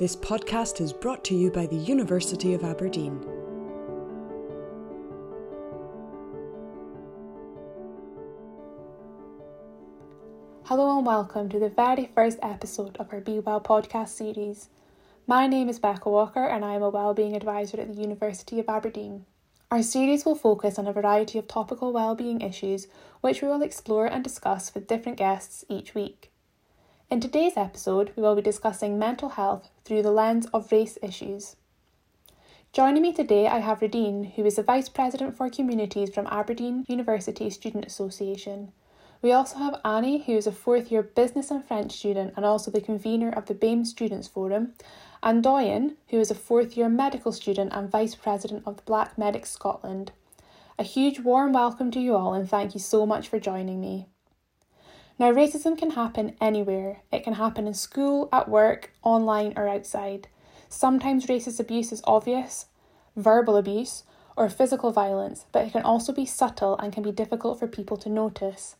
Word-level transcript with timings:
This 0.00 0.16
podcast 0.16 0.80
is 0.80 0.94
brought 0.94 1.22
to 1.24 1.34
you 1.34 1.50
by 1.50 1.66
the 1.66 1.76
University 1.76 2.54
of 2.54 2.64
Aberdeen. 2.64 3.20
Hello 10.64 10.96
and 10.96 11.04
welcome 11.04 11.50
to 11.50 11.58
the 11.58 11.68
very 11.68 12.10
first 12.14 12.38
episode 12.40 12.96
of 12.96 13.12
our 13.12 13.20
Be 13.20 13.40
Well 13.40 13.60
podcast 13.60 14.08
series. 14.08 14.70
My 15.26 15.46
name 15.46 15.68
is 15.68 15.78
Becca 15.78 16.08
Walker 16.08 16.46
and 16.46 16.64
I 16.64 16.76
am 16.76 16.82
a 16.82 16.88
wellbeing 16.88 17.36
advisor 17.36 17.78
at 17.78 17.94
the 17.94 18.00
University 18.00 18.58
of 18.58 18.70
Aberdeen. 18.70 19.26
Our 19.70 19.82
series 19.82 20.24
will 20.24 20.34
focus 20.34 20.78
on 20.78 20.86
a 20.86 20.94
variety 20.94 21.38
of 21.38 21.46
topical 21.46 21.92
wellbeing 21.92 22.40
issues 22.40 22.88
which 23.20 23.42
we 23.42 23.48
will 23.48 23.60
explore 23.60 24.06
and 24.06 24.24
discuss 24.24 24.72
with 24.72 24.88
different 24.88 25.18
guests 25.18 25.62
each 25.68 25.94
week. 25.94 26.29
In 27.10 27.18
today's 27.18 27.56
episode, 27.56 28.12
we 28.14 28.22
will 28.22 28.36
be 28.36 28.42
discussing 28.42 28.96
mental 28.96 29.30
health 29.30 29.68
through 29.84 30.02
the 30.02 30.12
lens 30.12 30.46
of 30.54 30.70
race 30.70 30.96
issues. 31.02 31.56
Joining 32.72 33.02
me 33.02 33.12
today, 33.12 33.48
I 33.48 33.58
have 33.58 33.80
Radine, 33.80 34.32
who 34.34 34.44
is 34.46 34.54
the 34.54 34.62
Vice 34.62 34.88
President 34.88 35.36
for 35.36 35.50
Communities 35.50 36.14
from 36.14 36.28
Aberdeen 36.28 36.84
University 36.86 37.50
Student 37.50 37.84
Association. 37.84 38.70
We 39.22 39.32
also 39.32 39.58
have 39.58 39.80
Annie, 39.84 40.22
who 40.22 40.36
is 40.36 40.46
a 40.46 40.52
fourth 40.52 40.92
year 40.92 41.02
business 41.02 41.50
and 41.50 41.64
French 41.64 41.90
student 41.90 42.34
and 42.36 42.44
also 42.44 42.70
the 42.70 42.80
convener 42.80 43.30
of 43.30 43.46
the 43.46 43.54
BAME 43.54 43.86
Students 43.86 44.28
Forum, 44.28 44.74
and 45.20 45.42
Doyin, 45.42 45.96
who 46.10 46.20
is 46.20 46.30
a 46.30 46.36
fourth 46.36 46.76
year 46.76 46.88
medical 46.88 47.32
student 47.32 47.72
and 47.72 47.90
vice 47.90 48.14
president 48.14 48.62
of 48.64 48.76
the 48.76 48.82
Black 48.84 49.18
Medics 49.18 49.50
Scotland. 49.50 50.12
A 50.78 50.84
huge 50.84 51.18
warm 51.18 51.52
welcome 51.52 51.90
to 51.90 51.98
you 51.98 52.14
all 52.14 52.34
and 52.34 52.48
thank 52.48 52.72
you 52.72 52.78
so 52.78 53.04
much 53.04 53.26
for 53.26 53.40
joining 53.40 53.80
me. 53.80 54.06
Now, 55.20 55.32
racism 55.32 55.76
can 55.76 55.90
happen 55.90 56.34
anywhere. 56.40 57.02
It 57.12 57.24
can 57.24 57.34
happen 57.34 57.66
in 57.66 57.74
school, 57.74 58.30
at 58.32 58.48
work, 58.48 58.90
online, 59.02 59.52
or 59.54 59.68
outside. 59.68 60.28
Sometimes 60.70 61.26
racist 61.26 61.60
abuse 61.60 61.92
is 61.92 62.00
obvious, 62.06 62.68
verbal 63.16 63.58
abuse, 63.58 64.04
or 64.34 64.48
physical 64.48 64.92
violence, 64.92 65.44
but 65.52 65.66
it 65.66 65.72
can 65.72 65.82
also 65.82 66.14
be 66.14 66.24
subtle 66.24 66.78
and 66.78 66.90
can 66.90 67.02
be 67.02 67.12
difficult 67.12 67.58
for 67.58 67.66
people 67.66 67.98
to 67.98 68.08
notice. 68.08 68.76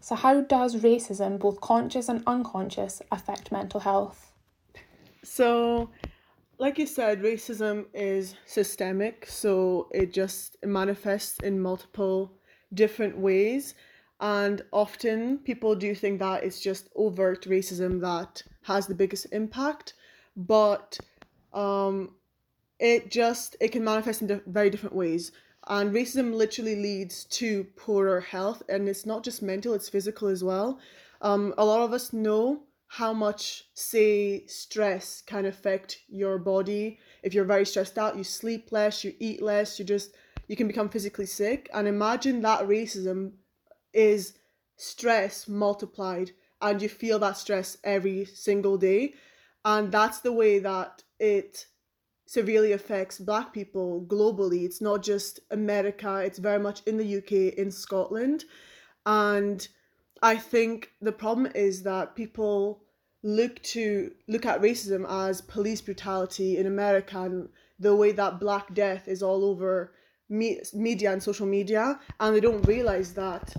So, 0.00 0.14
how 0.14 0.40
does 0.40 0.76
racism, 0.76 1.38
both 1.38 1.60
conscious 1.60 2.08
and 2.08 2.22
unconscious, 2.26 3.02
affect 3.12 3.52
mental 3.52 3.80
health? 3.80 4.32
So, 5.24 5.90
like 6.56 6.78
you 6.78 6.86
said, 6.86 7.20
racism 7.20 7.84
is 7.92 8.34
systemic, 8.46 9.26
so 9.28 9.88
it 9.92 10.14
just 10.14 10.56
manifests 10.64 11.38
in 11.40 11.60
multiple 11.60 12.32
different 12.72 13.18
ways. 13.18 13.74
And 14.20 14.62
often 14.72 15.38
people 15.38 15.74
do 15.74 15.94
think 15.94 16.20
that 16.20 16.42
it's 16.42 16.60
just 16.60 16.88
overt 16.96 17.44
racism 17.44 18.00
that 18.00 18.42
has 18.62 18.86
the 18.86 18.94
biggest 18.94 19.26
impact, 19.32 19.92
but 20.36 20.98
um, 21.52 22.14
it 22.78 23.10
just 23.10 23.56
it 23.60 23.72
can 23.72 23.84
manifest 23.84 24.22
in 24.22 24.40
very 24.46 24.70
different 24.70 24.94
ways. 24.94 25.32
And 25.68 25.92
racism 25.92 26.34
literally 26.34 26.76
leads 26.76 27.24
to 27.24 27.64
poorer 27.76 28.20
health 28.20 28.62
and 28.68 28.88
it's 28.88 29.04
not 29.04 29.24
just 29.24 29.42
mental 29.42 29.74
it's 29.74 29.88
physical 29.88 30.28
as 30.28 30.44
well. 30.44 30.78
Um, 31.20 31.54
a 31.58 31.64
lot 31.64 31.82
of 31.82 31.92
us 31.92 32.12
know 32.12 32.62
how 32.88 33.12
much 33.12 33.64
say 33.74 34.46
stress 34.46 35.22
can 35.26 35.44
affect 35.46 35.98
your 36.08 36.38
body. 36.38 37.00
If 37.22 37.34
you're 37.34 37.44
very 37.44 37.66
stressed 37.66 37.98
out 37.98 38.16
you 38.16 38.24
sleep 38.24 38.70
less 38.70 39.02
you 39.02 39.14
eat 39.18 39.42
less 39.42 39.78
you 39.78 39.84
just 39.84 40.14
you 40.46 40.54
can 40.54 40.68
become 40.68 40.88
physically 40.88 41.26
sick. 41.26 41.68
And 41.74 41.88
imagine 41.88 42.40
that 42.42 42.60
racism 42.68 43.32
is 43.96 44.34
stress 44.76 45.48
multiplied 45.48 46.30
and 46.60 46.80
you 46.80 46.88
feel 46.88 47.18
that 47.18 47.36
stress 47.36 47.76
every 47.82 48.24
single 48.24 48.76
day 48.76 49.14
and 49.64 49.90
that's 49.90 50.20
the 50.20 50.32
way 50.32 50.58
that 50.60 51.02
it 51.18 51.66
severely 52.26 52.72
affects 52.72 53.18
black 53.18 53.52
people 53.52 54.04
globally. 54.08 54.64
It's 54.64 54.80
not 54.80 55.02
just 55.02 55.40
America, 55.50 56.18
it's 56.18 56.38
very 56.38 56.58
much 56.58 56.82
in 56.86 56.96
the 56.96 57.16
UK, 57.18 57.54
in 57.58 57.70
Scotland. 57.70 58.44
And 59.06 59.66
I 60.22 60.36
think 60.36 60.90
the 61.00 61.12
problem 61.12 61.50
is 61.54 61.82
that 61.84 62.16
people 62.16 62.82
look 63.22 63.62
to 63.62 64.12
look 64.28 64.46
at 64.46 64.60
racism 64.60 65.04
as 65.08 65.40
police 65.40 65.80
brutality 65.80 66.58
in 66.58 66.66
America 66.66 67.22
and 67.22 67.48
the 67.78 67.94
way 67.94 68.12
that 68.12 68.40
black 68.40 68.72
death 68.74 69.08
is 69.08 69.22
all 69.22 69.44
over 69.44 69.92
me- 70.28 70.60
media 70.74 71.12
and 71.12 71.22
social 71.22 71.46
media 71.46 71.98
and 72.20 72.36
they 72.36 72.40
don't 72.40 72.66
realize 72.66 73.14
that 73.14 73.52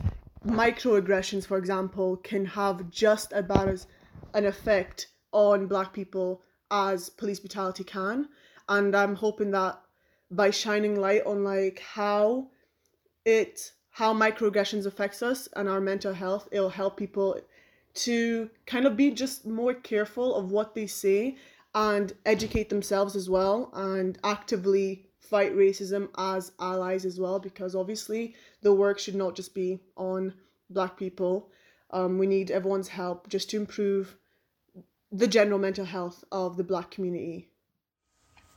microaggressions 0.48 1.46
for 1.46 1.58
example 1.58 2.18
can 2.18 2.46
have 2.46 2.90
just 2.90 3.32
bad 3.32 3.70
as 3.70 3.88
an 4.34 4.46
effect 4.46 5.08
on 5.32 5.68
black 5.68 5.94
people 5.94 6.42
as 6.72 7.10
police 7.10 7.40
brutality 7.40 7.84
can. 7.84 8.28
And 8.70 8.96
i'm 8.96 9.16
hoping 9.16 9.52
that 9.52 9.80
by 10.32 10.50
shining 10.50 11.00
light 11.00 11.26
on 11.26 11.44
like 11.44 11.80
how 11.80 12.48
it 13.26 13.72
how 13.92 14.14
microaggressions 14.14 14.86
affects 14.86 15.24
us 15.24 15.48
and 15.56 15.68
our 15.68 15.82
mental 15.82 16.14
health 16.14 16.48
it'll 16.52 16.70
help 16.70 16.98
people 16.98 17.40
to 17.94 18.50
kind 18.66 18.86
of 18.86 18.96
be 18.96 19.10
just 19.12 19.46
more 19.46 19.74
careful 19.74 20.36
of 20.36 20.52
what 20.52 20.76
they 20.76 20.86
say 20.86 21.36
and 21.74 22.14
educate 22.26 22.70
themselves 22.70 23.16
as 23.16 23.30
well 23.30 23.72
and 23.74 24.18
actively 24.24 25.07
fight 25.30 25.56
racism 25.56 26.10
as 26.18 26.52
allies 26.60 27.06
as 27.06 27.20
well 27.20 27.40
because 27.40 27.76
obviously 27.76 28.36
the 28.62 28.74
work 28.74 29.00
should 29.00 29.16
not 29.16 29.36
just 29.36 29.54
be 29.54 29.80
on 29.96 30.34
black 30.70 30.98
people. 30.98 31.50
Um, 31.92 32.18
we 32.18 32.28
need 32.28 32.52
everyone's 32.52 32.90
help 32.90 33.30
just 33.30 33.50
to 33.52 33.58
improve 33.58 34.18
the 35.12 35.28
general 35.28 35.60
mental 35.60 35.86
health 35.86 36.24
of 36.32 36.58
the 36.58 36.64
black 36.64 36.92
community. 36.92 37.50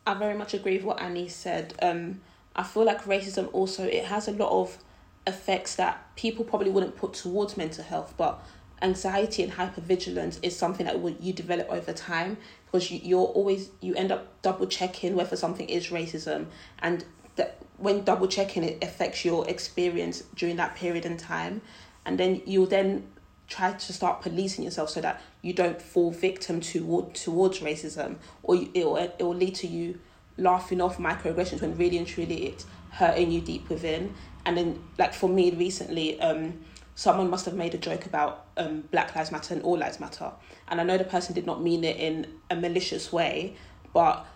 I 0.06 0.14
very 0.14 0.36
much 0.36 0.54
agree 0.54 0.76
with 0.76 0.84
what 0.84 1.00
Annie 1.00 1.28
said. 1.28 1.74
Um, 1.82 2.20
I 2.56 2.62
feel 2.62 2.84
like 2.84 3.04
racism 3.04 3.48
also 3.52 3.84
it 3.84 4.04
has 4.06 4.26
a 4.28 4.32
lot 4.32 4.50
of 4.50 4.78
effects 5.26 5.76
that 5.76 6.16
people 6.16 6.44
probably 6.44 6.70
wouldn't 6.70 6.96
put 6.96 7.12
towards 7.12 7.56
mental 7.56 7.84
health, 7.84 8.14
but 8.16 8.42
anxiety 8.82 9.42
and 9.42 9.52
hypervigilance 9.52 10.38
is 10.42 10.56
something 10.56 10.86
that 10.86 11.22
you 11.22 11.32
develop 11.32 11.68
over 11.70 11.92
time 11.92 12.38
because 12.70 12.90
you, 12.90 13.00
you're 13.02 13.26
always 13.26 13.70
you 13.80 13.94
end 13.94 14.12
up 14.12 14.26
double 14.42 14.66
checking 14.66 15.16
whether 15.16 15.36
something 15.36 15.68
is 15.68 15.88
racism 15.88 16.46
and 16.80 17.04
that 17.36 17.58
when 17.78 18.04
double 18.04 18.28
checking 18.28 18.62
it 18.62 18.82
affects 18.82 19.24
your 19.24 19.48
experience 19.48 20.22
during 20.34 20.56
that 20.56 20.76
period 20.76 21.04
in 21.04 21.16
time. 21.16 21.62
And 22.04 22.18
then 22.18 22.42
you'll 22.46 22.66
then 22.66 23.06
try 23.48 23.72
to 23.72 23.92
start 23.92 24.22
policing 24.22 24.64
yourself 24.64 24.90
so 24.90 25.00
that 25.00 25.20
you 25.42 25.52
don't 25.52 25.80
fall 25.80 26.10
victim 26.12 26.60
toward 26.60 27.14
towards 27.14 27.60
racism 27.60 28.16
or 28.42 28.54
you, 28.54 28.70
it, 28.74 28.84
will, 28.84 28.96
it 28.96 29.18
will 29.18 29.34
lead 29.34 29.54
to 29.56 29.66
you 29.66 29.98
laughing 30.38 30.80
off 30.80 30.98
microaggressions 30.98 31.60
when 31.60 31.76
really 31.76 31.98
and 31.98 32.06
truly 32.06 32.46
it's 32.46 32.66
hurting 32.92 33.30
you 33.30 33.40
deep 33.40 33.68
within. 33.68 34.14
And 34.46 34.56
then 34.56 34.82
like 34.98 35.12
for 35.12 35.28
me 35.28 35.50
recently 35.50 36.20
um 36.20 36.60
someone 36.94 37.30
must 37.30 37.44
have 37.44 37.54
made 37.54 37.74
a 37.74 37.78
joke 37.78 38.06
about 38.06 38.46
um 38.56 38.82
black 38.90 39.14
lives 39.14 39.30
matter 39.30 39.54
and 39.54 39.62
all 39.62 39.78
lives 39.78 40.00
matter 40.00 40.30
and 40.68 40.80
i 40.80 40.84
know 40.84 40.98
the 40.98 41.04
person 41.04 41.34
did 41.34 41.46
not 41.46 41.62
mean 41.62 41.84
it 41.84 41.96
in 41.96 42.26
a 42.50 42.56
malicious 42.56 43.12
way 43.12 43.54
but 43.92 44.26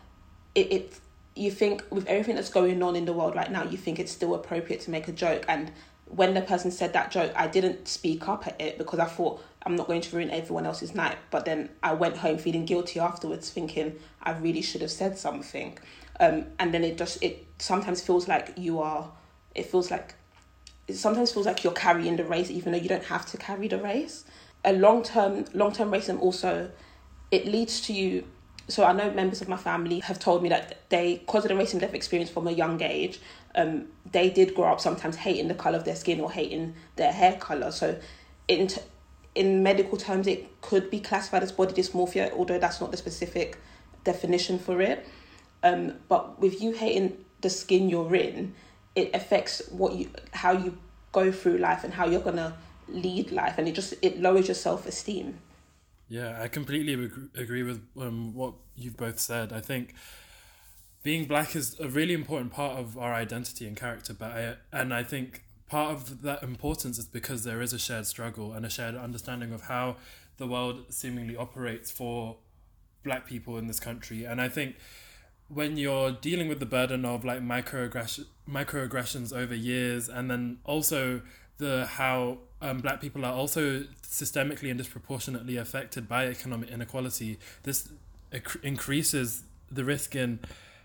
it, 0.54 0.72
it 0.72 1.00
you 1.36 1.50
think 1.50 1.82
with 1.90 2.06
everything 2.06 2.36
that's 2.36 2.50
going 2.50 2.82
on 2.82 2.94
in 2.94 3.04
the 3.04 3.12
world 3.12 3.34
right 3.34 3.50
now 3.50 3.64
you 3.64 3.76
think 3.76 3.98
it's 3.98 4.12
still 4.12 4.34
appropriate 4.34 4.80
to 4.80 4.90
make 4.90 5.08
a 5.08 5.12
joke 5.12 5.44
and 5.48 5.72
when 6.06 6.34
the 6.34 6.40
person 6.40 6.70
said 6.70 6.92
that 6.92 7.10
joke, 7.10 7.32
I 7.34 7.48
didn't 7.48 7.88
speak 7.88 8.28
up 8.28 8.46
at 8.46 8.60
it 8.60 8.78
because 8.78 8.98
I 8.98 9.06
thought 9.06 9.42
I'm 9.64 9.74
not 9.76 9.86
going 9.86 10.00
to 10.02 10.16
ruin 10.16 10.30
everyone 10.30 10.66
else's 10.66 10.94
night. 10.94 11.16
But 11.30 11.44
then 11.44 11.70
I 11.82 11.94
went 11.94 12.18
home 12.18 12.38
feeling 12.38 12.64
guilty 12.64 13.00
afterwards, 13.00 13.50
thinking 13.50 13.98
I 14.22 14.32
really 14.32 14.62
should 14.62 14.82
have 14.82 14.90
said 14.90 15.18
something. 15.18 15.78
Um, 16.20 16.46
and 16.58 16.72
then 16.72 16.84
it 16.84 16.98
just 16.98 17.22
it 17.22 17.46
sometimes 17.58 18.00
feels 18.00 18.28
like 18.28 18.52
you 18.56 18.80
are. 18.80 19.10
It 19.54 19.66
feels 19.66 19.90
like 19.90 20.14
it 20.86 20.96
sometimes 20.96 21.32
feels 21.32 21.46
like 21.46 21.64
you're 21.64 21.72
carrying 21.72 22.16
the 22.16 22.24
race, 22.24 22.50
even 22.50 22.72
though 22.72 22.78
you 22.78 22.88
don't 22.88 23.04
have 23.04 23.26
to 23.26 23.36
carry 23.36 23.68
the 23.68 23.78
race. 23.78 24.24
A 24.64 24.72
long 24.72 25.02
term 25.02 25.44
long 25.52 25.72
term 25.72 25.90
racism 25.90 26.20
also 26.20 26.70
it 27.30 27.46
leads 27.46 27.80
to 27.82 27.92
you 27.92 28.24
so 28.68 28.84
I 28.84 28.92
know 28.92 29.10
members 29.10 29.42
of 29.42 29.48
my 29.48 29.56
family 29.56 30.00
have 30.00 30.18
told 30.18 30.42
me 30.42 30.48
that 30.48 30.88
they, 30.88 31.16
because 31.18 31.44
of 31.44 31.50
the 31.50 31.54
racism 31.54 31.80
they've 31.80 31.94
experienced 31.94 32.32
from 32.32 32.46
a 32.46 32.50
young 32.50 32.80
age, 32.82 33.20
um, 33.54 33.86
they 34.10 34.30
did 34.30 34.54
grow 34.54 34.72
up 34.72 34.80
sometimes 34.80 35.16
hating 35.16 35.48
the 35.48 35.54
color 35.54 35.76
of 35.76 35.84
their 35.84 35.96
skin 35.96 36.20
or 36.20 36.30
hating 36.30 36.74
their 36.96 37.12
hair 37.12 37.36
color. 37.36 37.70
So, 37.70 37.98
in 38.48 38.68
t- 38.68 38.80
in 39.34 39.62
medical 39.62 39.98
terms, 39.98 40.26
it 40.26 40.60
could 40.60 40.90
be 40.90 41.00
classified 41.00 41.42
as 41.42 41.52
body 41.52 41.74
dysmorphia, 41.74 42.32
although 42.32 42.58
that's 42.58 42.80
not 42.80 42.90
the 42.90 42.96
specific 42.96 43.58
definition 44.04 44.58
for 44.58 44.80
it. 44.80 45.06
Um, 45.62 45.94
but 46.08 46.40
with 46.40 46.62
you 46.62 46.72
hating 46.72 47.24
the 47.40 47.50
skin 47.50 47.88
you're 47.88 48.14
in, 48.14 48.54
it 48.94 49.10
affects 49.14 49.62
what 49.70 49.94
you, 49.94 50.10
how 50.32 50.52
you 50.52 50.78
go 51.12 51.32
through 51.32 51.58
life 51.58 51.84
and 51.84 51.92
how 51.92 52.06
you're 52.06 52.20
gonna 52.20 52.56
lead 52.88 53.30
life, 53.32 53.58
and 53.58 53.68
it 53.68 53.74
just 53.74 53.94
it 54.02 54.20
lowers 54.20 54.48
your 54.48 54.54
self 54.54 54.86
esteem. 54.86 55.38
Yeah, 56.08 56.40
I 56.40 56.48
completely 56.48 57.10
agree 57.34 57.62
with 57.62 57.82
um, 57.98 58.34
what 58.34 58.54
you've 58.76 58.96
both 58.96 59.18
said. 59.18 59.52
I 59.52 59.60
think 59.60 59.94
being 61.02 61.24
black 61.26 61.56
is 61.56 61.78
a 61.80 61.88
really 61.88 62.14
important 62.14 62.52
part 62.52 62.78
of 62.78 62.98
our 62.98 63.14
identity 63.14 63.66
and 63.66 63.76
character, 63.76 64.12
but 64.12 64.30
I, 64.30 64.56
and 64.72 64.92
I 64.92 65.02
think 65.02 65.44
part 65.66 65.94
of 65.94 66.22
that 66.22 66.42
importance 66.42 66.98
is 66.98 67.06
because 67.06 67.44
there 67.44 67.62
is 67.62 67.72
a 67.72 67.78
shared 67.78 68.06
struggle 68.06 68.52
and 68.52 68.66
a 68.66 68.70
shared 68.70 68.94
understanding 68.94 69.52
of 69.52 69.62
how 69.62 69.96
the 70.36 70.46
world 70.46 70.84
seemingly 70.90 71.36
operates 71.36 71.90
for 71.90 72.36
black 73.02 73.26
people 73.26 73.56
in 73.58 73.66
this 73.66 73.80
country. 73.80 74.24
And 74.24 74.40
I 74.40 74.48
think 74.48 74.76
when 75.54 75.76
you're 75.76 76.12
dealing 76.12 76.48
with 76.48 76.60
the 76.60 76.66
burden 76.66 77.04
of 77.04 77.24
like 77.24 77.40
microaggression, 77.40 78.26
microaggressions 78.48 79.34
over 79.34 79.54
years, 79.54 80.08
and 80.08 80.30
then 80.30 80.58
also 80.64 81.22
the 81.58 81.86
how 81.86 82.38
um, 82.60 82.78
black 82.78 83.00
people 83.00 83.24
are 83.24 83.32
also 83.32 83.84
systemically 84.02 84.68
and 84.70 84.78
disproportionately 84.78 85.56
affected 85.56 86.08
by 86.08 86.26
economic 86.26 86.70
inequality, 86.70 87.38
this 87.62 87.88
increases 88.62 89.44
the 89.70 89.84
risk 89.84 90.16
in 90.16 90.40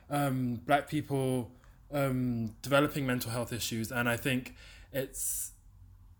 um, 0.09 0.61
black 0.65 0.87
people 0.87 1.51
um, 1.91 2.53
developing 2.61 3.05
mental 3.05 3.31
health 3.31 3.51
issues. 3.51 3.91
And 3.91 4.07
I 4.07 4.17
think 4.17 4.55
it's 4.93 5.51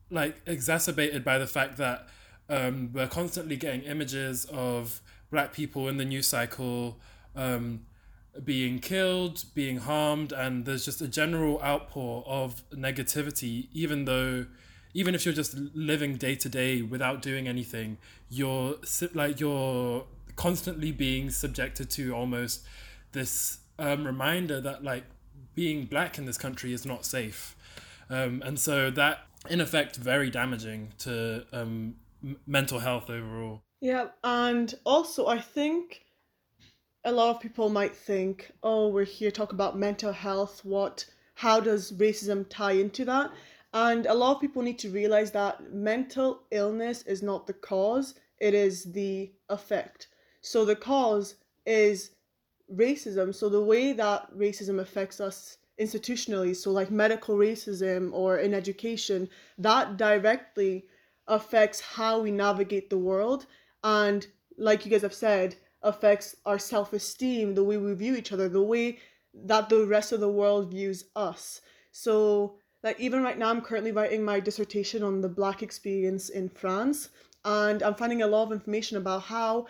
like 0.10 0.42
exacerbated 0.46 1.24
by 1.24 1.38
the 1.38 1.48
fact 1.48 1.78
that 1.78 2.08
um, 2.50 2.92
we're 2.94 3.08
constantly 3.08 3.58
getting 3.58 3.82
images 3.84 4.46
of 4.46 5.02
black 5.30 5.54
people 5.54 5.88
in 5.88 5.98
the 5.98 6.06
news 6.06 6.26
cycle 6.28 6.98
um, 7.36 7.82
being 8.44 8.80
killed, 8.80 9.44
being 9.54 9.78
harmed, 9.78 10.32
and 10.32 10.66
there's 10.66 10.86
just 10.86 11.02
a 11.02 11.08
general 11.08 11.62
outpour 11.62 12.24
of 12.28 12.64
negativity, 12.72 13.68
even 13.74 14.06
though 14.06 14.46
even 14.94 15.14
if 15.14 15.26
you're 15.26 15.34
just 15.34 15.56
living 15.76 16.16
day 16.16 16.36
to 16.36 16.50
day 16.50 16.82
without 16.82 17.22
doing 17.22 17.48
anything, 17.48 17.98
you're 18.30 18.76
like 19.14 19.40
you're 19.40 20.06
constantly 20.36 20.92
being 20.92 21.30
subjected 21.30 21.90
to 21.92 22.14
almost 22.14 22.64
this 23.12 23.60
um, 23.78 24.06
reminder 24.06 24.60
that 24.62 24.84
like 24.84 25.04
being 25.56 25.86
black 25.86 26.18
in 26.18 26.26
this 26.26 26.38
country 26.38 26.74
is 26.74 26.86
not 26.86 27.06
safe, 27.06 27.56
um, 28.10 28.42
and 28.46 28.60
so 28.60 28.90
that 28.90 29.26
in 29.50 29.62
effect 29.62 29.96
very 29.96 30.30
damaging 30.30 30.90
to 30.98 31.46
um, 31.54 31.96
mental 32.46 32.80
health 32.80 33.10
overall. 33.10 33.62
Yeah, 33.82 34.08
and 34.24 34.74
also 34.86 35.28
I 35.28 35.40
think 35.40 36.04
a 37.06 37.12
lot 37.12 37.36
of 37.36 37.42
people 37.42 37.70
might 37.70 37.96
think, 37.96 38.52
oh, 38.62 38.90
we're 38.90 39.06
here 39.06 39.32
talk 39.32 39.54
about 39.54 39.78
mental 39.78 40.12
health. 40.12 40.64
What, 40.66 41.06
how 41.36 41.60
does 41.60 41.92
racism 41.94 42.46
tie 42.50 42.74
into 42.74 43.06
that? 43.06 43.32
And 43.74 44.06
a 44.06 44.14
lot 44.14 44.36
of 44.36 44.42
people 44.42 44.62
need 44.62 44.80
to 44.80 44.90
realize 44.90 45.32
that 45.32 45.72
mental 45.74 46.42
illness 46.52 47.04
is 47.04 47.22
not 47.22 47.48
the 47.48 47.54
cause, 47.54 48.16
it 48.40 48.54
is 48.54 48.92
the 48.92 49.32
effect. 49.50 50.08
So 50.42 50.66
the 50.66 50.76
cause 50.76 51.36
is 51.66 52.12
racism. 52.74 53.34
So 53.34 53.48
the 53.50 53.64
way 53.64 53.94
that 53.94 54.32
racism 54.36 54.80
affects 54.80 55.20
us 55.20 55.58
institutionally, 55.80 56.56
so 56.56 56.72
like 56.72 56.92
medical 56.92 57.36
racism 57.38 58.12
or 58.12 58.38
in 58.40 58.54
education, 58.54 59.30
that 59.58 59.98
directly 59.98 60.86
affects 61.28 61.80
how 61.80 62.20
we 62.20 62.32
navigate 62.32 62.90
the 62.90 62.98
world. 62.98 63.46
And 63.84 64.26
like 64.58 64.86
you 64.86 64.92
guys 64.92 65.04
have 65.04 65.14
said, 65.14 65.56
affects 65.82 66.36
our 66.46 66.60
self 66.60 66.94
esteem, 66.94 67.56
the 67.56 67.64
way 67.64 67.78
we 67.78 67.94
view 67.94 68.16
each 68.16 68.32
other, 68.32 68.50
the 68.50 68.62
way 68.62 69.00
that 69.34 69.70
the 69.70 69.86
rest 69.86 70.12
of 70.12 70.20
the 70.20 70.30
world 70.30 70.72
views 70.72 71.06
us. 71.16 71.62
So, 71.92 72.56
like, 72.84 73.00
even 73.00 73.24
right 73.24 73.38
now, 73.38 73.50
I'm 73.50 73.62
currently 73.62 73.92
writing 73.92 74.24
my 74.24 74.40
dissertation 74.40 75.04
on 75.04 75.22
the 75.22 75.30
Black 75.30 75.64
experience 75.64 76.30
in 76.30 76.50
France, 76.50 77.10
and 77.46 77.84
I'm 77.84 77.96
finding 77.96 78.22
a 78.22 78.28
lot 78.28 78.44
of 78.44 78.52
information 78.52 78.98
about 78.98 79.24
how, 79.24 79.68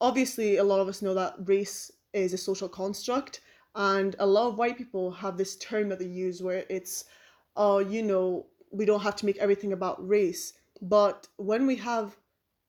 obviously, 0.00 0.56
a 0.56 0.64
lot 0.64 0.80
of 0.80 0.88
us 0.88 1.02
know 1.02 1.14
that 1.14 1.34
race 1.44 1.90
is 2.12 2.32
a 2.32 2.38
social 2.38 2.68
construct, 2.68 3.40
and 3.74 4.16
a 4.18 4.26
lot 4.26 4.48
of 4.48 4.58
white 4.58 4.76
people 4.76 5.10
have 5.10 5.36
this 5.36 5.56
term 5.56 5.88
that 5.88 5.98
they 5.98 6.06
use 6.06 6.42
where 6.42 6.64
it's, 6.68 7.04
oh, 7.56 7.76
uh, 7.76 7.78
you 7.78 8.02
know, 8.02 8.46
we 8.70 8.84
don't 8.84 9.00
have 9.00 9.16
to 9.16 9.26
make 9.26 9.38
everything 9.38 9.72
about 9.72 10.06
race. 10.06 10.54
But 10.80 11.28
when 11.36 11.66
we 11.66 11.76
have 11.76 12.16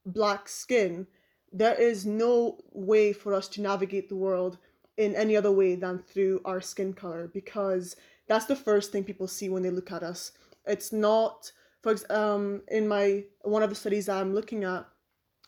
black 0.06 0.48
skin, 0.48 1.08
there 1.54 1.76
is 1.76 2.06
no 2.06 2.58
way 2.72 3.14
for 3.14 3.34
us 3.34 3.48
to 3.48 3.62
navigate 3.62 4.10
the 4.10 4.16
world 4.16 4.58
in 4.98 5.16
any 5.16 5.38
other 5.38 5.52
way 5.52 5.76
than 5.76 6.00
through 6.00 6.42
our 6.46 6.60
skin 6.60 6.94
color 6.94 7.30
because 7.34 7.96
that's 8.28 8.46
the 8.46 8.56
first 8.56 8.92
thing 8.92 9.04
people 9.04 9.28
see 9.28 9.50
when 9.50 9.64
they 9.64 9.70
look 9.70 9.92
at 9.92 10.04
us. 10.04 10.32
It's 10.66 10.92
not, 10.92 11.52
for 11.82 11.96
um, 12.10 12.62
in 12.70 12.88
my 12.88 13.24
one 13.42 13.64
of 13.64 13.70
the 13.70 13.76
studies 13.76 14.08
that 14.08 14.18
I'm 14.18 14.34
looking 14.34 14.64
at, 14.64 14.86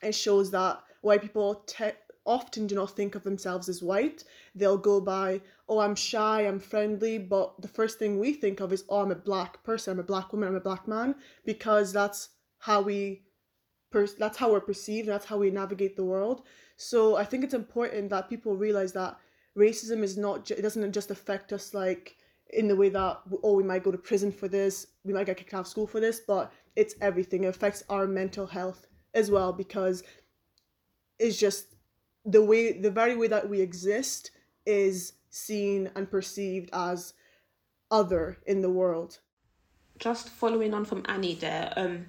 it 0.01 0.13
shows 0.13 0.51
that 0.51 0.81
white 1.01 1.21
people 1.21 1.63
te- 1.65 1.91
often 2.25 2.67
do 2.67 2.75
not 2.75 2.95
think 2.95 3.15
of 3.15 3.23
themselves 3.23 3.69
as 3.69 3.81
white. 3.81 4.23
They'll 4.55 4.77
go 4.77 4.99
by, 4.99 5.41
oh, 5.69 5.79
I'm 5.79 5.95
shy, 5.95 6.41
I'm 6.41 6.59
friendly, 6.59 7.17
but 7.17 7.61
the 7.61 7.67
first 7.67 7.97
thing 7.99 8.19
we 8.19 8.33
think 8.33 8.59
of 8.59 8.73
is, 8.73 8.83
oh, 8.89 9.01
I'm 9.01 9.11
a 9.11 9.15
black 9.15 9.63
person, 9.63 9.93
I'm 9.93 9.99
a 9.99 10.03
black 10.03 10.33
woman, 10.33 10.49
I'm 10.49 10.55
a 10.55 10.59
black 10.59 10.87
man, 10.87 11.15
because 11.45 11.93
that's 11.93 12.29
how 12.59 12.81
we 12.81 13.21
per- 13.91 14.07
that's 14.19 14.37
how 14.37 14.51
we're 14.51 14.59
perceived 14.59 15.07
that's 15.07 15.25
how 15.25 15.37
we 15.37 15.49
navigate 15.51 15.95
the 15.95 16.03
world. 16.03 16.43
So 16.77 17.15
i 17.15 17.23
think 17.23 17.43
it's 17.43 17.53
important 17.53 18.09
that 18.09 18.29
people 18.29 18.55
realize 18.55 18.93
that 18.93 19.17
racism 19.57 20.03
is 20.03 20.17
not 20.17 20.45
ju- 20.45 20.55
it 20.57 20.61
doesn't 20.61 20.91
just 20.91 21.11
affect 21.11 21.53
us 21.53 21.73
like 21.73 22.17
in 22.49 22.67
the 22.67 22.75
way 22.75 22.89
that 22.89 23.21
oh 23.43 23.53
we 23.53 23.63
might 23.63 23.83
go 23.83 23.91
to 23.91 23.97
prison 23.97 24.31
for 24.31 24.47
this 24.47 24.87
we 25.03 25.13
might 25.13 25.25
get 25.25 25.37
kicked 25.37 25.53
out 25.53 25.61
of 25.61 25.67
school 25.67 25.87
for 25.87 25.99
this 25.99 26.19
but 26.19 26.51
it's 26.75 26.95
everything. 27.01 27.43
It 27.43 27.47
affects 27.47 27.83
our 27.89 28.07
mental 28.07 28.47
health 28.47 28.87
as 29.13 29.31
well 29.31 29.53
because 29.53 30.03
it's 31.19 31.37
just 31.37 31.75
the 32.25 32.43
way 32.43 32.73
the 32.73 32.91
very 32.91 33.15
way 33.15 33.27
that 33.27 33.49
we 33.49 33.61
exist 33.61 34.31
is 34.65 35.13
seen 35.29 35.89
and 35.95 36.09
perceived 36.09 36.69
as 36.73 37.13
other 37.91 38.37
in 38.45 38.61
the 38.61 38.69
world. 38.69 39.19
Just 39.97 40.29
following 40.29 40.73
on 40.73 40.83
from 40.83 41.05
annie 41.07 41.35
there 41.35 41.71
um 41.77 42.07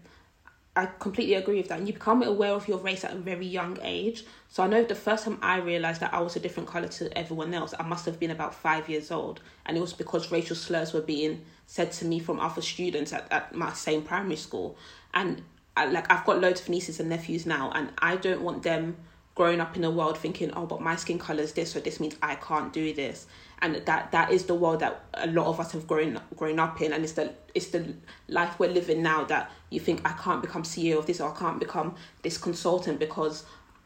I 0.76 0.86
completely 0.98 1.34
agree 1.34 1.56
with 1.56 1.68
that. 1.68 1.78
And 1.78 1.86
you 1.88 1.94
become 1.94 2.22
aware 2.22 2.52
of 2.52 2.68
your 2.68 2.78
race 2.78 3.02
at 3.02 3.12
a 3.12 3.16
very 3.16 3.46
young 3.46 3.78
age. 3.82 4.24
So 4.50 4.62
I 4.62 4.66
know 4.66 4.84
the 4.84 4.94
first 4.94 5.24
time 5.24 5.38
I 5.40 5.56
realised 5.56 6.02
that 6.02 6.12
I 6.12 6.20
was 6.20 6.36
a 6.36 6.40
different 6.40 6.68
colour 6.68 6.88
to 6.88 7.16
everyone 7.16 7.54
else, 7.54 7.72
I 7.78 7.82
must 7.82 8.04
have 8.04 8.20
been 8.20 8.30
about 8.30 8.54
five 8.54 8.88
years 8.88 9.10
old. 9.10 9.40
And 9.64 9.76
it 9.76 9.80
was 9.80 9.94
because 9.94 10.30
racial 10.30 10.54
slurs 10.54 10.92
were 10.92 11.00
being 11.00 11.42
said 11.66 11.92
to 11.92 12.04
me 12.04 12.18
from 12.18 12.38
other 12.40 12.60
students 12.60 13.14
at, 13.14 13.26
at 13.32 13.54
my 13.54 13.72
same 13.72 14.02
primary 14.02 14.36
school. 14.36 14.76
And 15.14 15.42
I, 15.76 15.86
like 15.86 16.10
I've 16.12 16.26
got 16.26 16.40
loads 16.40 16.60
of 16.60 16.68
nieces 16.68 17.00
and 17.00 17.08
nephews 17.08 17.46
now, 17.46 17.70
and 17.74 17.90
I 17.98 18.16
don't 18.16 18.42
want 18.42 18.62
them 18.62 18.96
growing 19.36 19.60
up 19.60 19.76
in 19.76 19.84
a 19.84 19.90
world 19.90 20.18
thinking, 20.18 20.50
oh, 20.56 20.66
but 20.66 20.80
my 20.80 20.96
skin 20.96 21.18
color 21.18 21.42
is 21.42 21.52
this, 21.52 21.70
so 21.70 21.78
this 21.78 22.00
means 22.00 22.16
I 22.22 22.34
can't 22.36 22.72
do 22.72 22.92
this. 22.92 23.26
And 23.60 23.76
that 23.86 24.10
that 24.10 24.32
is 24.32 24.46
the 24.46 24.54
world 24.54 24.80
that 24.80 25.04
a 25.14 25.28
lot 25.28 25.46
of 25.46 25.60
us 25.60 25.72
have 25.72 25.86
grown 25.86 26.20
grown 26.34 26.58
up 26.58 26.82
in, 26.82 26.92
and 26.92 27.04
it's 27.04 27.12
the 27.12 27.32
it's 27.54 27.68
the 27.68 27.94
life 28.28 28.58
we're 28.58 28.70
living 28.70 29.02
now 29.02 29.24
that 29.24 29.50
you 29.70 29.78
think 29.78 30.00
I 30.04 30.12
can't 30.12 30.42
become 30.42 30.62
CEO 30.62 30.98
of 30.98 31.06
this 31.06 31.20
or 31.20 31.32
I 31.32 31.38
can't 31.38 31.60
become 31.60 31.94
this 32.22 32.36
consultant 32.36 32.98
because 32.98 33.44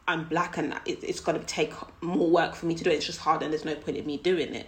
I'm 0.09 0.25
black 0.25 0.57
and 0.57 0.73
it, 0.87 1.05
it's 1.05 1.21
going 1.21 1.39
to 1.39 1.47
take 1.47 1.73
more 2.01 2.29
work 2.29 2.55
for 2.55 2.67
me 2.67 2.75
to 2.75 2.83
do 2.83 2.91
it. 2.91 2.95
It's 2.95 3.07
just 3.07 3.21
hard, 3.21 3.43
and 3.43 3.53
there's 3.53 3.65
no 3.65 3.75
point 3.75 3.97
in 3.97 4.07
me 4.07 4.17
doing 4.17 4.55
it. 4.55 4.67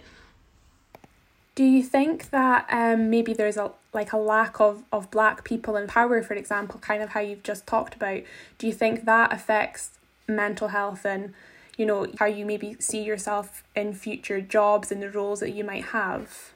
Do 1.55 1.63
you 1.63 1.83
think 1.83 2.29
that 2.31 2.65
um, 2.69 3.09
maybe 3.09 3.33
there's 3.33 3.57
a 3.57 3.71
like 3.93 4.11
a 4.11 4.17
lack 4.17 4.59
of, 4.59 4.83
of 4.91 5.11
black 5.11 5.43
people 5.43 5.75
in 5.75 5.87
power, 5.87 6.21
for 6.23 6.33
example, 6.33 6.79
kind 6.79 7.03
of 7.03 7.09
how 7.09 7.19
you've 7.19 7.43
just 7.43 7.67
talked 7.67 7.93
about? 7.93 8.23
Do 8.57 8.67
you 8.67 8.73
think 8.73 9.05
that 9.05 9.31
affects 9.31 9.91
mental 10.27 10.69
health 10.69 11.05
and 11.05 11.33
you 11.77 11.85
know 11.85 12.07
how 12.19 12.25
you 12.25 12.45
maybe 12.45 12.75
see 12.79 13.03
yourself 13.03 13.63
in 13.75 13.93
future 13.93 14.41
jobs 14.41 14.91
and 14.91 15.01
the 15.01 15.09
roles 15.09 15.39
that 15.39 15.51
you 15.51 15.63
might 15.63 15.85
have? 15.85 16.53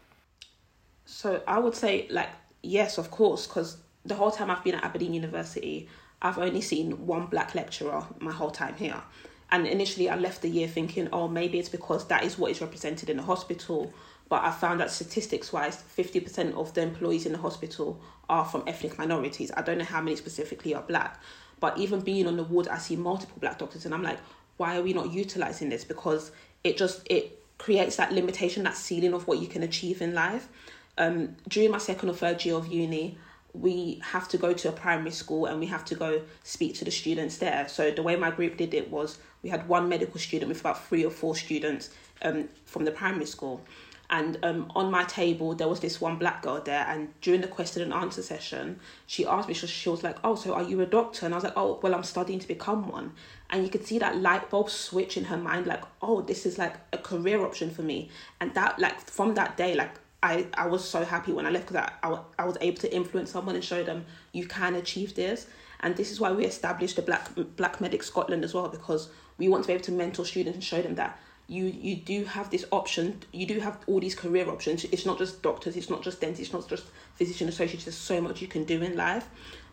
So 1.06 1.42
i 1.48 1.58
would 1.58 1.76
say 1.76 2.08
like 2.10 2.30
yes 2.62 2.98
of 2.98 3.10
course 3.12 3.48
because 3.48 3.78
the 4.06 4.16
whole 4.16 4.32
time 4.32 4.52
i've 4.52 4.64
been 4.64 4.76
at 4.76 4.84
aberdeen 4.84 5.14
university 5.14 5.88
i've 6.22 6.38
only 6.38 6.62
seen 6.62 7.06
one 7.06 7.28
black 7.28 7.56
lecturer 7.56 8.04
my 8.20 8.32
whole 8.32 8.52
time 8.52 8.76
here. 8.76 9.02
And 9.50 9.66
initially 9.66 10.10
i 10.10 10.16
left 10.16 10.42
the 10.42 10.50
year 10.50 10.68
thinking 10.68 11.08
oh 11.14 11.28
maybe 11.28 11.58
it's 11.60 11.70
because 11.70 12.08
that 12.08 12.24
is 12.24 12.38
what 12.38 12.52
is 12.52 12.62
represented 12.62 13.10
in 13.10 13.18
the 13.18 13.24
hospital. 13.24 13.94
But 14.30 14.44
i 14.44 14.52
found 14.52 14.82
that 14.82 14.92
statistics 14.92 15.54
wise 15.54 15.82
50% 15.98 16.54
of 16.56 16.74
the 16.74 16.82
employees 16.82 17.26
in 17.26 17.32
the 17.32 17.38
hospital 17.38 18.02
are 18.30 18.44
from 18.44 18.64
ethnic 18.68 18.98
minorities. 18.98 19.52
I 19.56 19.62
don't 19.62 19.78
know 19.78 19.86
how 19.86 20.02
many 20.02 20.18
specifically 20.18 20.76
are 20.76 20.82
black 20.82 21.22
but 21.60 21.78
even 21.78 22.02
being 22.02 22.28
on 22.28 22.38
the 22.38 22.44
ward, 22.44 22.68
I 22.68 22.78
see 22.78 22.96
multiple 22.96 23.38
black 23.40 23.58
doctors, 23.60 23.86
and 23.86 23.94
I'm 23.94 24.04
like, 24.04 24.20
why 24.58 24.78
are 24.78 24.82
we 24.82 24.94
not 24.94 25.12
utilizing 25.12 25.70
this? 25.70 25.84
Because 25.84 26.32
it 26.64 26.78
just 26.78 27.02
it 27.10 27.44
creates 27.58 27.96
that 27.96 28.12
limitation, 28.12 28.64
that 28.64 28.76
ceiling 28.76 29.14
of 29.14 29.28
what 29.28 29.40
you 29.40 29.48
can 29.48 29.64
achieve 29.64 30.02
in 30.02 30.14
life. 30.14 30.48
Um, 30.98 31.36
during 31.48 31.72
my 31.72 31.78
second 31.78 32.10
or 32.10 32.14
third 32.14 32.44
year 32.44 32.56
of 32.56 32.68
uni, 32.68 33.18
we 33.54 34.00
have 34.04 34.28
to 34.30 34.38
go 34.38 34.54
to 34.54 34.70
a 34.70 34.72
primary 34.72 35.12
school 35.12 35.46
and 35.46 35.60
we 35.60 35.66
have 35.68 35.86
to 35.86 35.96
go 35.96 36.22
speak 36.44 36.76
to 36.76 36.86
the 36.86 36.92
students 36.92 37.38
there. 37.38 37.68
So 37.68 37.92
the 37.92 38.04
way 38.04 38.16
my 38.16 38.32
group 38.32 38.58
did 38.58 38.74
it 38.74 38.92
was 38.92 39.18
we 39.42 39.50
had 39.50 39.68
one 39.68 39.90
medical 39.90 40.20
student 40.20 40.50
with 40.50 40.60
about 40.60 40.88
three 40.88 41.06
or 41.06 41.12
four 41.12 41.36
students 41.36 41.90
um, 42.22 42.50
from 42.66 42.86
the 42.86 42.92
primary 42.92 43.26
school. 43.26 43.64
And 44.10 44.38
um, 44.44 44.72
on 44.76 44.90
my 44.90 45.04
table, 45.04 45.54
there 45.54 45.68
was 45.68 45.82
this 45.82 46.00
one 46.00 46.18
black 46.18 46.42
girl 46.42 46.62
there. 46.62 46.86
And 46.88 47.10
during 47.22 47.42
the 47.42 47.48
question 47.48 47.82
and 47.82 47.94
answer 47.94 48.22
session, 48.22 48.80
she 49.06 49.26
asked 49.26 49.50
me, 49.50 49.54
she, 49.54 49.68
she 49.68 49.90
was 49.90 50.04
like, 50.04 50.18
Oh, 50.24 50.36
so 50.36 50.54
are 50.54 50.64
you 50.64 50.80
a 50.82 50.86
doctor? 50.86 51.26
And 51.26 51.34
I 51.36 51.38
was 51.38 51.44
like, 51.44 51.58
Oh, 51.58 51.80
well, 51.82 51.94
I'm 51.94 52.04
studying 52.04 52.40
to 52.40 52.48
become 52.48 52.88
one. 52.88 53.14
And 53.50 53.64
you 53.64 53.70
could 53.70 53.86
see 53.86 54.00
that 54.00 54.18
light 54.18 54.50
bulb 54.50 54.70
switch 54.70 55.18
in 55.18 55.26
her 55.26 55.38
mind, 55.38 55.68
like, 55.68 55.84
Oh, 56.02 56.22
this 56.22 56.46
is 56.46 56.58
like 56.58 56.76
a 56.94 56.98
career 56.98 57.46
option 57.46 57.70
for 57.70 57.82
me. 57.82 58.10
And 58.40 58.54
that, 58.54 58.80
like, 58.80 59.00
from 59.02 59.36
that 59.36 59.58
day, 59.58 59.76
like, 59.76 59.92
I, 60.24 60.48
I 60.54 60.68
was 60.68 60.88
so 60.88 61.04
happy 61.04 61.32
when 61.34 61.46
I 61.46 61.50
left 61.50 61.68
because 61.68 61.90
I, 62.02 62.10
I, 62.10 62.20
I 62.40 62.46
was 62.46 62.58
able 62.62 62.78
to 62.78 62.96
influence 62.96 63.32
someone 63.32 63.56
and 63.56 63.64
show 63.64 63.84
them 63.84 64.06
you 64.32 64.48
can 64.48 64.76
achieve 64.76 65.16
this. 65.16 65.48
and 65.80 65.96
this 65.96 66.12
is 66.12 66.20
why 66.20 66.32
we 66.32 66.46
established 66.46 66.96
the 66.96 67.02
black 67.02 67.30
black 67.56 67.80
medic 67.80 68.04
scotland 68.04 68.44
as 68.44 68.54
well 68.54 68.68
because 68.68 69.10
we 69.38 69.48
want 69.48 69.64
to 69.64 69.68
be 69.68 69.74
able 69.74 69.84
to 69.84 69.92
mentor 69.92 70.26
students 70.26 70.56
and 70.56 70.64
show 70.64 70.82
them 70.82 70.96
that 70.96 71.20
you 71.48 71.66
you 71.66 71.96
do 71.96 72.26
have 72.26 72.50
this 72.50 72.66
option 72.72 73.22
you 73.32 73.46
do 73.46 73.60
have 73.60 73.78
all 73.88 74.00
these 74.00 74.16
career 74.16 74.50
options. 74.50 74.84
It's 74.86 75.06
not 75.06 75.18
just 75.18 75.42
doctors 75.42 75.78
it's 75.78 75.90
not 75.90 76.04
just 76.04 76.20
dentists 76.20 76.48
it's 76.48 76.54
not 76.54 76.68
just 76.68 76.86
physician 77.16 77.48
associates. 77.48 77.86
There's 77.86 77.96
so 77.96 78.22
much 78.22 78.42
you 78.42 78.48
can 78.48 78.66
do 78.66 78.82
in 78.82 78.96
life. 78.96 79.28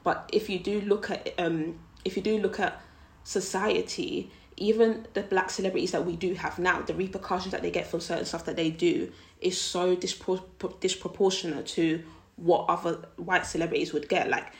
But 0.04 0.30
if 0.32 0.48
you 0.48 0.58
do 0.58 0.80
look 0.82 1.10
at 1.10 1.34
um 1.38 1.78
if 2.04 2.16
you 2.16 2.22
do 2.22 2.38
look 2.38 2.60
at 2.60 2.80
society 3.24 4.30
even 4.56 5.06
the 5.14 5.22
black 5.22 5.50
celebrities 5.50 5.90
that 5.90 6.06
we 6.06 6.14
do 6.14 6.34
have 6.34 6.60
now 6.60 6.80
the 6.82 6.94
repercussions 6.94 7.50
that 7.50 7.62
they 7.62 7.72
get 7.72 7.88
from 7.88 8.00
certain 8.00 8.24
stuff 8.24 8.44
that 8.44 8.54
they 8.54 8.70
do 8.70 9.12
is 9.40 9.60
so 9.60 9.96
dispro- 9.96 10.80
disproportionate 10.80 11.66
to 11.66 12.04
what 12.36 12.66
other 12.68 13.04
white 13.16 13.46
celebrities 13.46 13.92
would 13.92 14.08
get. 14.08 14.28
Like 14.28 14.52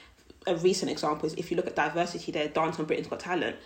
a 0.47 0.57
recent 0.57 0.91
example 0.91 1.27
is 1.27 1.35
if 1.35 1.51
you 1.51 1.57
look 1.57 1.67
at 1.67 1.77
diversity 1.77 2.33
their 2.33 2.49
dance 2.49 2.79
on 2.79 2.87
britain's 2.87 3.09
got 3.09 3.21
talent 3.21 3.57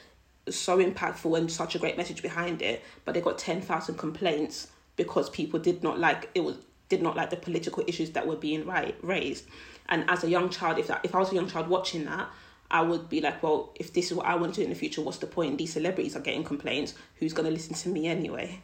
so 0.57 0.79
impactful 0.79 1.37
and 1.37 1.51
such 1.51 1.75
a 1.75 1.79
great 1.79 1.97
message 1.97 2.23
behind 2.23 2.63
it, 2.63 2.83
but 3.05 3.15
they 3.15 3.21
got 3.21 3.39
ten 3.39 3.61
thousand 3.61 3.97
complaints 3.97 4.69
because 4.97 5.31
people 5.31 5.59
did 5.59 5.83
not 5.83 5.99
like 5.99 6.31
it 6.35 6.45
was 6.45 6.57
did 6.89 7.03
not 7.03 7.17
like 7.17 7.31
the 7.31 7.37
political 7.37 7.85
issues 7.87 8.11
that 8.11 8.27
were 8.27 8.37
being 8.37 8.65
right 8.65 8.97
raised. 9.03 9.45
And 9.89 10.09
as 10.09 10.25
a 10.25 10.29
young 10.29 10.51
child, 10.51 10.79
if 10.79 10.87
that, 10.89 11.01
if 11.05 11.15
I 11.15 11.19
was 11.19 11.33
a 11.33 11.35
young 11.35 11.49
child 11.49 11.69
watching 11.69 12.05
that, 12.05 12.29
I 12.71 12.83
would 12.83 13.09
be 13.09 13.21
like, 13.21 13.43
well, 13.43 13.73
if 13.75 13.93
this 13.93 14.11
is 14.11 14.17
what 14.17 14.27
I 14.27 14.35
want 14.35 14.55
to 14.55 14.61
do 14.61 14.65
in 14.65 14.71
the 14.71 14.77
future, 14.77 15.01
what's 15.01 15.19
the 15.19 15.27
point? 15.27 15.57
These 15.57 15.73
celebrities 15.73 16.15
are 16.15 16.21
getting 16.21 16.45
complaints. 16.45 16.95
Who's 17.17 17.33
going 17.33 17.47
to 17.47 17.53
listen 17.53 17.75
to 17.75 17.89
me 17.89 18.07
anyway? 18.07 18.61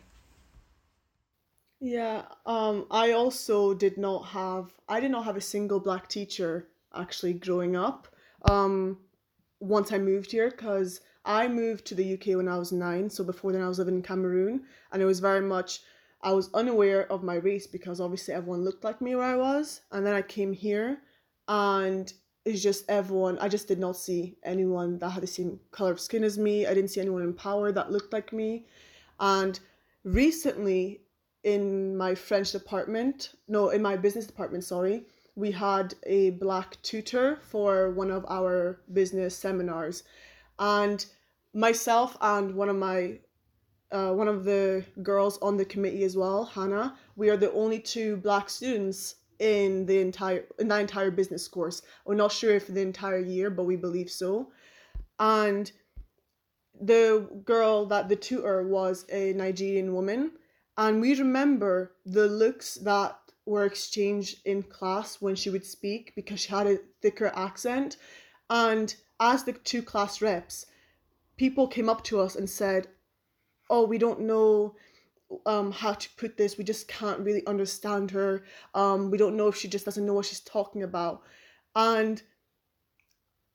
Yeah, 1.80 2.22
um, 2.46 2.86
I 2.90 3.12
also 3.12 3.74
did 3.74 3.98
not 3.98 4.26
have 4.28 4.72
I 4.88 5.00
did 5.00 5.10
not 5.10 5.24
have 5.24 5.36
a 5.36 5.40
single 5.40 5.80
black 5.80 6.08
teacher 6.08 6.68
actually 6.94 7.34
growing 7.34 7.76
up. 7.76 8.08
Um, 8.48 8.98
once 9.60 9.92
I 9.92 9.98
moved 9.98 10.32
here, 10.32 10.50
because 10.50 11.00
I 11.24 11.48
moved 11.48 11.86
to 11.86 11.94
the 11.94 12.14
UK 12.14 12.36
when 12.36 12.48
I 12.48 12.58
was 12.58 12.72
nine, 12.72 13.08
so 13.08 13.24
before 13.24 13.52
then 13.52 13.62
I 13.62 13.68
was 13.68 13.78
living 13.78 13.94
in 13.94 14.02
Cameroon, 14.02 14.64
and 14.92 15.02
it 15.02 15.06
was 15.06 15.20
very 15.20 15.40
much 15.40 15.80
I 16.22 16.32
was 16.32 16.50
unaware 16.54 17.10
of 17.12 17.22
my 17.22 17.36
race 17.36 17.66
because 17.66 18.00
obviously 18.00 18.34
everyone 18.34 18.64
looked 18.64 18.84
like 18.84 19.00
me 19.00 19.14
where 19.14 19.24
I 19.24 19.36
was, 19.36 19.82
and 19.92 20.06
then 20.06 20.14
I 20.14 20.22
came 20.22 20.52
here, 20.52 20.98
and 21.48 22.12
it's 22.44 22.62
just 22.62 22.88
everyone. 22.90 23.38
I 23.38 23.48
just 23.48 23.68
did 23.68 23.78
not 23.78 23.96
see 23.96 24.36
anyone 24.42 24.98
that 24.98 25.10
had 25.10 25.22
the 25.22 25.26
same 25.26 25.60
color 25.70 25.92
of 25.92 26.00
skin 26.00 26.24
as 26.24 26.38
me. 26.38 26.66
I 26.66 26.74
didn't 26.74 26.90
see 26.90 27.00
anyone 27.00 27.22
in 27.22 27.32
power 27.32 27.72
that 27.72 27.92
looked 27.92 28.12
like 28.12 28.32
me, 28.32 28.66
and 29.20 29.58
recently 30.02 31.00
in 31.42 31.96
my 31.96 32.14
French 32.14 32.52
department, 32.52 33.34
no, 33.48 33.68
in 33.68 33.82
my 33.82 33.96
business 33.96 34.26
department, 34.26 34.64
sorry, 34.64 35.04
we 35.36 35.50
had 35.50 35.94
a 36.04 36.30
black 36.30 36.80
tutor 36.82 37.38
for 37.42 37.90
one 37.90 38.10
of 38.10 38.24
our 38.28 38.80
business 38.92 39.36
seminars 39.36 40.04
and 40.58 41.04
myself 41.52 42.16
and 42.20 42.54
one 42.54 42.68
of 42.68 42.76
my 42.76 43.18
uh, 43.92 44.12
one 44.12 44.26
of 44.26 44.44
the 44.44 44.84
girls 45.02 45.38
on 45.40 45.56
the 45.56 45.64
committee 45.64 46.02
as 46.02 46.16
well, 46.16 46.44
Hannah, 46.44 46.96
we 47.14 47.30
are 47.30 47.36
the 47.36 47.52
only 47.52 47.78
two 47.78 48.16
black 48.16 48.50
students 48.50 49.16
in 49.38 49.86
the 49.86 50.00
entire 50.00 50.44
in 50.58 50.68
that 50.68 50.80
entire 50.80 51.10
business 51.10 51.46
course. 51.46 51.82
We're 52.04 52.14
not 52.14 52.32
sure 52.32 52.54
if 52.54 52.66
the 52.66 52.80
entire 52.80 53.20
year, 53.20 53.50
but 53.50 53.64
we 53.64 53.76
believe 53.76 54.10
so. 54.10 54.50
And 55.18 55.70
the 56.80 57.28
girl 57.44 57.86
that 57.86 58.08
the 58.08 58.16
tutor 58.16 58.66
was 58.66 59.06
a 59.10 59.32
Nigerian 59.34 59.94
woman, 59.94 60.32
and 60.76 61.00
we 61.00 61.14
remember 61.16 61.92
the 62.04 62.26
looks 62.26 62.74
that 62.76 63.16
were 63.46 63.64
exchanged 63.64 64.38
in 64.44 64.62
class 64.62 65.20
when 65.20 65.36
she 65.36 65.50
would 65.50 65.64
speak 65.64 66.12
because 66.16 66.40
she 66.40 66.48
had 66.48 66.66
a 66.66 66.78
thicker 67.00 67.30
accent. 67.36 67.96
And 68.50 68.94
as 69.20 69.44
the 69.44 69.52
two 69.52 69.82
class 69.82 70.20
reps, 70.20 70.66
people 71.36 71.66
came 71.66 71.88
up 71.88 72.04
to 72.04 72.20
us 72.20 72.36
and 72.36 72.48
said, 72.48 72.88
"Oh, 73.70 73.86
we 73.86 73.98
don't 73.98 74.20
know 74.20 74.76
um, 75.46 75.72
how 75.72 75.94
to 75.94 76.08
put 76.16 76.36
this. 76.36 76.58
We 76.58 76.64
just 76.64 76.88
can't 76.88 77.20
really 77.20 77.46
understand 77.46 78.10
her. 78.12 78.44
Um, 78.74 79.10
we 79.10 79.18
don't 79.18 79.36
know 79.36 79.48
if 79.48 79.56
she 79.56 79.68
just 79.68 79.84
doesn't 79.84 80.06
know 80.06 80.14
what 80.14 80.26
she's 80.26 80.40
talking 80.40 80.82
about." 80.82 81.22
And 81.76 82.22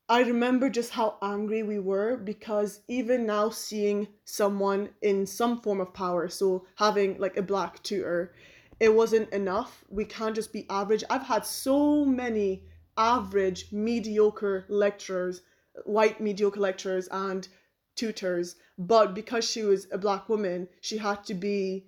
I 0.09 0.21
remember 0.21 0.71
just 0.71 0.89
how 0.89 1.17
angry 1.21 1.61
we 1.61 1.77
were 1.77 2.17
because 2.17 2.81
even 2.87 3.27
now 3.27 3.49
seeing 3.49 4.07
someone 4.25 4.89
in 5.03 5.27
some 5.27 5.61
form 5.61 5.79
of 5.79 5.93
power, 5.93 6.27
so 6.29 6.65
having 6.75 7.19
like 7.19 7.37
a 7.37 7.43
black 7.43 7.83
tutor, 7.83 8.33
it 8.79 8.93
wasn't 8.93 9.31
enough. 9.31 9.85
We 9.87 10.05
can't 10.05 10.33
just 10.33 10.51
be 10.51 10.65
average. 10.67 11.03
I've 11.11 11.27
had 11.27 11.45
so 11.45 12.05
many 12.05 12.63
average, 12.99 13.71
mediocre 13.71 14.65
lecturers, 14.69 15.41
white 15.85 16.19
mediocre 16.19 16.59
lecturers 16.59 17.07
and 17.11 17.47
tutors, 17.95 18.57
but 18.77 19.15
because 19.15 19.49
she 19.49 19.63
was 19.63 19.87
a 19.91 19.97
black 19.97 20.29
woman, 20.29 20.67
she 20.81 20.97
had 20.97 21.23
to 21.23 21.33
be 21.33 21.85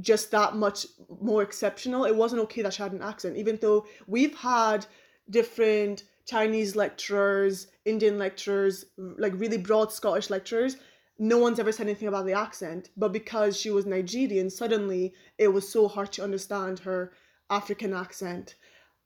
just 0.00 0.30
that 0.30 0.54
much 0.54 0.86
more 1.20 1.42
exceptional. 1.42 2.04
It 2.04 2.14
wasn't 2.14 2.42
okay 2.42 2.62
that 2.62 2.74
she 2.74 2.82
had 2.82 2.92
an 2.92 3.02
accent, 3.02 3.36
even 3.36 3.58
though 3.60 3.86
we've 4.06 4.36
had 4.36 4.86
different 5.28 6.04
Chinese 6.26 6.76
lecturers, 6.76 7.68
Indian 7.84 8.18
lecturers, 8.18 8.84
like 8.96 9.32
really 9.36 9.58
broad 9.58 9.92
Scottish 9.92 10.30
lecturers. 10.30 10.76
No 11.18 11.38
one's 11.38 11.58
ever 11.58 11.72
said 11.72 11.86
anything 11.86 12.08
about 12.08 12.26
the 12.26 12.32
accent, 12.32 12.90
but 12.96 13.12
because 13.12 13.56
she 13.56 13.70
was 13.70 13.86
Nigerian, 13.86 14.48
suddenly 14.50 15.14
it 15.38 15.48
was 15.48 15.68
so 15.68 15.88
hard 15.88 16.12
to 16.12 16.24
understand 16.24 16.78
her 16.80 17.12
African 17.50 17.92
accent. 17.92 18.54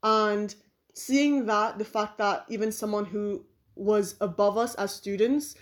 And 0.02 0.54
seeing 0.96 1.46
that, 1.46 1.78
the 1.78 1.84
fact 1.84 2.18
that 2.18 2.46
even 2.48 2.72
someone 2.72 3.04
who 3.04 3.44
was 3.74 4.16
above 4.20 4.56
us 4.56 4.74
as 4.76 4.94
students 4.94 5.54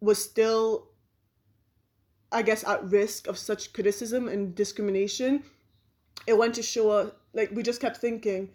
was 0.00 0.22
still 0.22 0.88
I 2.30 2.42
guess 2.42 2.62
at 2.64 2.84
risk 2.84 3.26
of 3.26 3.38
such 3.38 3.72
criticism 3.72 4.28
and 4.28 4.54
discrimination, 4.54 5.44
it 6.26 6.36
went 6.36 6.54
to 6.56 6.62
show 6.62 6.90
us 6.90 7.12
like 7.32 7.50
we 7.52 7.62
just 7.62 7.80
kept 7.80 7.96
thinking, 7.96 8.50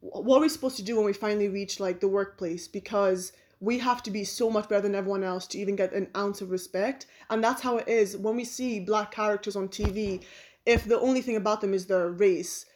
what 0.00 0.38
are 0.38 0.40
we 0.42 0.48
supposed 0.48 0.76
to 0.76 0.82
do 0.82 0.96
when 0.96 1.06
we 1.06 1.12
finally 1.12 1.48
reach 1.48 1.80
like 1.80 2.00
the 2.00 2.08
workplace? 2.08 2.68
Because 2.68 3.32
we 3.60 3.78
have 3.78 4.02
to 4.02 4.10
be 4.10 4.24
so 4.24 4.50
much 4.50 4.68
better 4.68 4.82
than 4.82 4.94
everyone 4.94 5.22
else 5.22 5.46
to 5.46 5.58
even 5.58 5.76
get 5.76 5.92
an 5.92 6.08
ounce 6.16 6.40
of 6.40 6.50
respect. 6.50 7.06
And 7.30 7.42
that's 7.42 7.62
how 7.62 7.78
it 7.78 7.88
is 7.88 8.16
when 8.16 8.36
we 8.36 8.44
see 8.44 8.80
black 8.80 9.10
characters 9.12 9.56
on 9.56 9.68
TV. 9.68 10.22
If 10.66 10.84
the 10.84 11.00
only 11.00 11.22
thing 11.22 11.36
about 11.36 11.60
them 11.60 11.72
is 11.72 11.86
their 11.86 12.10
race, 12.10 12.66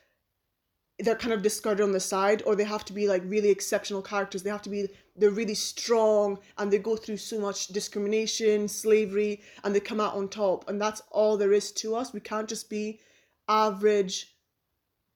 they're 0.99 1.15
kind 1.15 1.35
of 1.35 1.43
discarded 1.43 1.85
on 1.85 1.93
the 1.93 2.01
side 2.01 2.43
or 2.47 2.57
they 2.57 2.65
have 2.65 2.85
to 2.87 2.93
be 2.93 3.07
like 3.07 3.23
really 3.27 3.51
exceptional 3.51 4.01
characters. 4.01 4.43
They 4.43 4.51
have 4.51 4.63
to 4.63 4.71
be 4.71 4.89
they're 5.15 5.31
really 5.31 5.55
strong 5.55 6.39
and 6.57 6.73
they 6.73 6.79
go 6.79 6.97
through 6.97 7.19
so 7.19 7.39
much 7.39 7.69
discrimination 7.69 8.69
slavery 8.69 9.43
and 9.63 9.75
they 9.75 9.81
come 9.81 10.01
out 10.01 10.15
on 10.15 10.29
top. 10.29 10.69
And 10.69 10.81
that's 10.81 11.03
all 11.11 11.37
there 11.37 11.53
is 11.53 11.71
to 11.73 11.95
us. 11.95 12.13
We 12.13 12.21
can't 12.21 12.49
just 12.49 12.71
be 12.71 13.01
average 13.49 14.35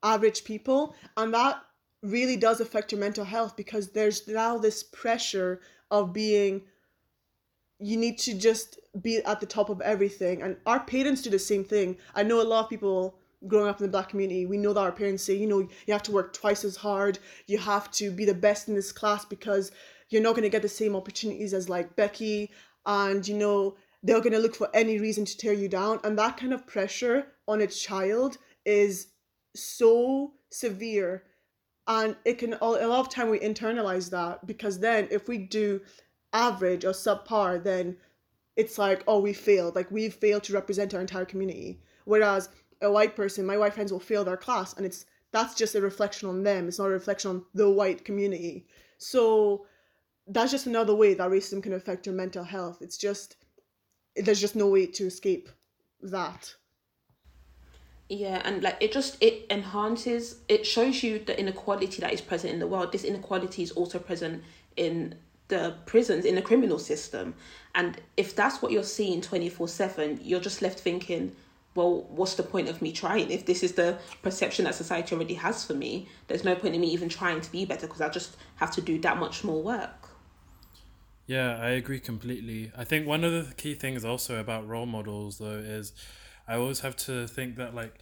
average 0.03 0.43
people. 0.43 0.95
And 1.17 1.33
that 1.33 1.63
really 2.03 2.37
does 2.37 2.59
affect 2.59 2.91
your 2.91 3.01
mental 3.01 3.25
health 3.25 3.55
because 3.55 3.89
there's 3.89 4.27
now 4.27 4.57
this 4.57 4.83
pressure 4.83 5.61
of 5.89 6.13
being 6.13 6.63
you 7.79 7.97
need 7.97 8.19
to 8.19 8.35
just 8.35 8.79
be 9.01 9.17
at 9.23 9.39
the 9.39 9.45
top 9.47 9.69
of 9.69 9.81
everything. 9.81 10.43
And 10.43 10.57
our 10.67 10.79
parents 10.79 11.23
do 11.23 11.31
the 11.31 11.39
same 11.39 11.63
thing. 11.63 11.97
I 12.13 12.21
know 12.21 12.39
a 12.39 12.43
lot 12.43 12.65
of 12.65 12.69
people 12.69 13.17
growing 13.47 13.69
up 13.69 13.79
in 13.79 13.85
the 13.85 13.91
black 13.91 14.09
community, 14.09 14.45
we 14.45 14.57
know 14.57 14.73
that 14.73 14.81
our 14.81 14.91
parents 14.91 15.23
say, 15.23 15.35
you 15.35 15.47
know, 15.47 15.59
you 15.59 15.93
have 15.93 16.03
to 16.03 16.11
work 16.11 16.33
twice 16.33 16.63
as 16.63 16.75
hard, 16.75 17.19
you 17.47 17.57
have 17.57 17.89
to 17.91 18.11
be 18.11 18.25
the 18.25 18.33
best 18.33 18.67
in 18.67 18.75
this 18.75 18.91
class 18.91 19.25
because 19.25 19.71
you're 20.09 20.21
not 20.21 20.31
going 20.31 20.43
to 20.43 20.49
get 20.49 20.61
the 20.61 20.69
same 20.69 20.95
opportunities 20.95 21.53
as 21.53 21.69
like 21.69 21.95
Becky, 21.95 22.51
and 22.85 23.27
you 23.27 23.35
know, 23.35 23.75
they're 24.03 24.19
going 24.19 24.33
to 24.33 24.39
look 24.39 24.55
for 24.55 24.69
any 24.73 24.99
reason 24.99 25.25
to 25.25 25.37
tear 25.37 25.53
you 25.53 25.67
down. 25.67 25.99
And 26.03 26.17
that 26.17 26.37
kind 26.37 26.53
of 26.53 26.67
pressure 26.67 27.27
on 27.47 27.61
a 27.61 27.67
child 27.67 28.37
is 28.65 29.07
so 29.55 30.33
severe. 30.49 31.23
And 31.87 32.15
it 32.25 32.37
can, 32.37 32.55
all 32.55 32.75
a 32.75 32.87
lot 32.87 32.99
of 32.99 33.09
time 33.09 33.29
we 33.29 33.39
internalize 33.39 34.09
that 34.11 34.45
because 34.47 34.79
then 34.79 35.07
if 35.11 35.27
we 35.27 35.37
do 35.37 35.81
average 36.33 36.85
or 36.85 36.91
subpar, 36.91 37.63
then 37.63 37.97
it's 38.55 38.77
like, 38.77 39.03
oh, 39.07 39.19
we 39.19 39.33
failed. 39.33 39.75
Like 39.75 39.91
we've 39.91 40.13
failed 40.13 40.43
to 40.43 40.53
represent 40.53 40.93
our 40.93 41.01
entire 41.01 41.25
community. 41.25 41.81
Whereas 42.05 42.49
a 42.81 42.91
white 42.91 43.15
person, 43.15 43.45
my 43.45 43.57
white 43.57 43.73
friends 43.73 43.91
will 43.91 43.99
fail 43.99 44.23
their 44.23 44.37
class, 44.37 44.73
and 44.73 44.85
it's 44.85 45.05
that's 45.31 45.55
just 45.55 45.75
a 45.75 45.81
reflection 45.81 46.27
on 46.27 46.43
them. 46.43 46.67
It's 46.67 46.79
not 46.79 46.87
a 46.87 46.91
reflection 46.91 47.31
on 47.31 47.45
the 47.53 47.69
white 47.69 48.03
community. 48.03 48.65
So 48.97 49.65
that's 50.27 50.51
just 50.51 50.67
another 50.67 50.93
way 50.93 51.13
that 51.13 51.29
racism 51.29 51.63
can 51.63 51.73
affect 51.73 52.05
your 52.05 52.15
mental 52.15 52.43
health. 52.43 52.81
It's 52.81 52.97
just 52.97 53.37
there's 54.15 54.41
just 54.41 54.55
no 54.55 54.67
way 54.67 54.85
to 54.87 55.05
escape 55.05 55.49
that. 56.01 56.53
Yeah, 58.09 58.41
and 58.43 58.61
like 58.61 58.77
it 58.81 58.91
just 58.91 59.17
it 59.23 59.45
enhances 59.49 60.41
it 60.49 60.67
shows 60.67 61.01
you 61.01 61.19
the 61.19 61.39
inequality 61.39 62.01
that 62.01 62.11
is 62.11 62.19
present 62.19 62.53
in 62.53 62.59
the 62.59 62.67
world. 62.67 62.91
This 62.91 63.05
inequality 63.05 63.63
is 63.63 63.71
also 63.71 63.99
present 63.99 64.43
in 64.75 65.15
the 65.47 65.75
prisons, 65.85 66.25
in 66.25 66.35
the 66.35 66.41
criminal 66.41 66.79
system. 66.79 67.33
And 67.75 68.01
if 68.17 68.35
that's 68.35 68.61
what 68.61 68.71
you're 68.71 68.83
seeing 68.83 69.21
24 69.21 69.67
7, 69.67 70.19
you're 70.21 70.41
just 70.41 70.61
left 70.61 70.79
thinking, 70.79 71.33
well, 71.75 72.05
what's 72.09 72.35
the 72.35 72.43
point 72.43 72.67
of 72.67 72.81
me 72.81 72.91
trying? 72.91 73.31
If 73.31 73.45
this 73.45 73.63
is 73.63 73.73
the 73.73 73.97
perception 74.21 74.65
that 74.65 74.75
society 74.75 75.15
already 75.15 75.35
has 75.35 75.65
for 75.65 75.73
me, 75.73 76.09
there's 76.27 76.43
no 76.43 76.55
point 76.55 76.75
in 76.75 76.81
me 76.81 76.87
even 76.87 77.07
trying 77.07 77.41
to 77.41 77.51
be 77.51 77.65
better 77.65 77.87
because 77.87 78.01
I 78.01 78.09
just 78.09 78.35
have 78.57 78.71
to 78.71 78.81
do 78.81 78.99
that 78.99 79.17
much 79.17 79.43
more 79.43 79.61
work. 79.61 80.09
Yeah, 81.27 81.57
I 81.61 81.69
agree 81.69 82.01
completely. 82.01 82.71
I 82.75 82.83
think 82.83 83.07
one 83.07 83.23
of 83.23 83.31
the 83.31 83.53
key 83.55 83.73
things 83.73 84.03
also 84.03 84.39
about 84.39 84.67
role 84.67 84.85
models 84.85 85.37
though 85.37 85.59
is 85.59 85.93
I 86.45 86.55
always 86.55 86.81
have 86.81 86.97
to 86.97 87.25
think 87.27 87.55
that 87.55 87.73
like 87.73 87.95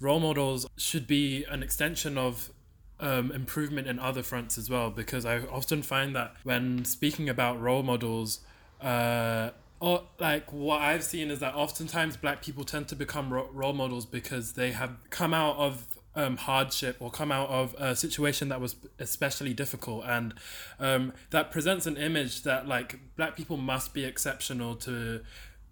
role 0.00 0.18
models 0.18 0.66
should 0.76 1.06
be 1.06 1.44
an 1.44 1.62
extension 1.62 2.18
of 2.18 2.50
um, 2.98 3.30
improvement 3.30 3.86
in 3.86 3.98
other 4.00 4.22
fronts 4.22 4.58
as 4.58 4.68
well 4.68 4.90
because 4.90 5.24
I 5.24 5.38
often 5.40 5.82
find 5.82 6.16
that 6.16 6.34
when 6.42 6.84
speaking 6.84 7.28
about 7.28 7.60
role 7.60 7.84
models, 7.84 8.40
uh, 8.80 9.50
or 9.82 10.04
like 10.20 10.52
what 10.52 10.80
I've 10.80 11.02
seen 11.02 11.28
is 11.28 11.40
that 11.40 11.56
oftentimes 11.56 12.16
black 12.16 12.40
people 12.40 12.62
tend 12.62 12.86
to 12.86 12.94
become 12.94 13.32
ro- 13.32 13.50
role 13.52 13.72
models 13.72 14.06
because 14.06 14.52
they 14.52 14.70
have 14.70 14.92
come 15.10 15.34
out 15.34 15.56
of 15.56 15.88
um, 16.14 16.36
hardship 16.36 16.98
or 17.00 17.10
come 17.10 17.32
out 17.32 17.48
of 17.48 17.74
a 17.76 17.96
situation 17.96 18.48
that 18.50 18.60
was 18.60 18.76
especially 19.00 19.52
difficult. 19.52 20.04
And 20.06 20.34
um, 20.78 21.12
that 21.30 21.50
presents 21.50 21.86
an 21.86 21.96
image 21.96 22.42
that 22.44 22.68
like 22.68 23.00
black 23.16 23.34
people 23.34 23.56
must 23.56 23.92
be 23.92 24.04
exceptional 24.04 24.76
to 24.76 25.22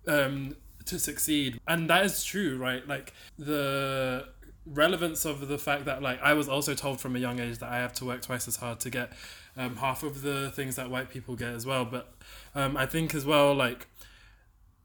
um, 0.08 0.56
to 0.86 0.98
succeed. 0.98 1.60
And 1.68 1.88
that 1.88 2.04
is 2.04 2.24
true 2.24 2.58
right? 2.58 2.84
Like 2.88 3.14
the 3.38 4.26
relevance 4.66 5.24
of 5.24 5.46
the 5.46 5.56
fact 5.56 5.84
that 5.84 6.02
like 6.02 6.20
I 6.20 6.34
was 6.34 6.48
also 6.48 6.74
told 6.74 7.00
from 7.00 7.14
a 7.14 7.20
young 7.20 7.38
age 7.38 7.58
that 7.58 7.70
I 7.70 7.76
have 7.76 7.92
to 7.94 8.04
work 8.06 8.22
twice 8.22 8.48
as 8.48 8.56
hard 8.56 8.80
to 8.80 8.90
get 8.90 9.12
um, 9.56 9.76
half 9.76 10.02
of 10.02 10.22
the 10.22 10.50
things 10.50 10.74
that 10.74 10.90
white 10.90 11.10
people 11.10 11.36
get 11.36 11.50
as 11.50 11.64
well. 11.64 11.84
But 11.84 12.12
um, 12.56 12.76
I 12.76 12.86
think 12.86 13.14
as 13.14 13.24
well 13.24 13.54
like 13.54 13.86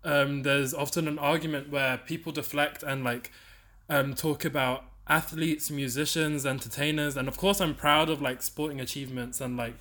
um, 0.05 0.43
there's 0.43 0.73
often 0.73 1.07
an 1.07 1.19
argument 1.19 1.69
where 1.69 1.97
people 1.97 2.31
deflect 2.31 2.83
and 2.83 3.03
like 3.03 3.31
um, 3.89 4.13
talk 4.13 4.45
about 4.45 4.85
athletes, 5.07 5.69
musicians, 5.69 6.45
entertainers, 6.45 7.17
and 7.17 7.27
of 7.27 7.37
course 7.37 7.59
I'm 7.59 7.75
proud 7.75 8.09
of 8.09 8.21
like 8.21 8.41
sporting 8.41 8.79
achievements 8.79 9.41
and 9.41 9.57
like 9.57 9.75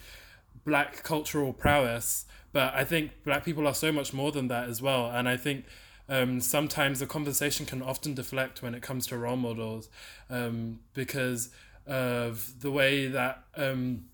black 0.64 1.02
cultural 1.02 1.52
prowess. 1.52 2.24
But 2.52 2.74
I 2.74 2.84
think 2.84 3.10
black 3.24 3.44
people 3.44 3.66
are 3.66 3.74
so 3.74 3.92
much 3.92 4.12
more 4.12 4.32
than 4.32 4.48
that 4.48 4.68
as 4.68 4.80
well. 4.80 5.10
And 5.10 5.28
I 5.28 5.36
think 5.36 5.64
um, 6.08 6.40
sometimes 6.40 7.00
the 7.00 7.06
conversation 7.06 7.66
can 7.66 7.82
often 7.82 8.14
deflect 8.14 8.62
when 8.62 8.74
it 8.74 8.82
comes 8.82 9.06
to 9.08 9.18
role 9.18 9.36
models 9.36 9.88
um, 10.30 10.80
because 10.94 11.50
of 11.86 12.60
the 12.60 12.70
way 12.70 13.08
that 13.08 13.42
um, 13.56 14.04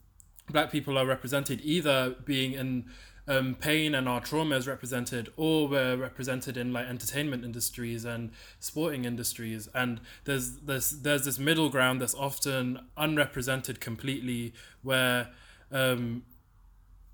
black 0.48 0.72
people 0.72 0.96
are 0.96 1.06
represented, 1.06 1.60
either 1.62 2.16
being 2.24 2.52
in 2.52 2.86
um, 3.30 3.54
pain 3.54 3.94
and 3.94 4.08
our 4.08 4.20
trauma 4.20 4.56
is 4.56 4.66
represented, 4.66 5.32
or 5.36 5.68
we're 5.68 5.96
represented 5.96 6.56
in 6.56 6.72
like 6.72 6.88
entertainment 6.88 7.44
industries 7.44 8.04
and 8.04 8.32
sporting 8.58 9.04
industries. 9.04 9.68
And 9.72 10.00
there's 10.24 10.56
this 10.56 10.90
there's 10.90 11.24
this 11.24 11.38
middle 11.38 11.68
ground 11.68 12.02
that's 12.02 12.14
often 12.14 12.80
unrepresented 12.96 13.80
completely, 13.80 14.52
where 14.82 15.28
um, 15.70 16.24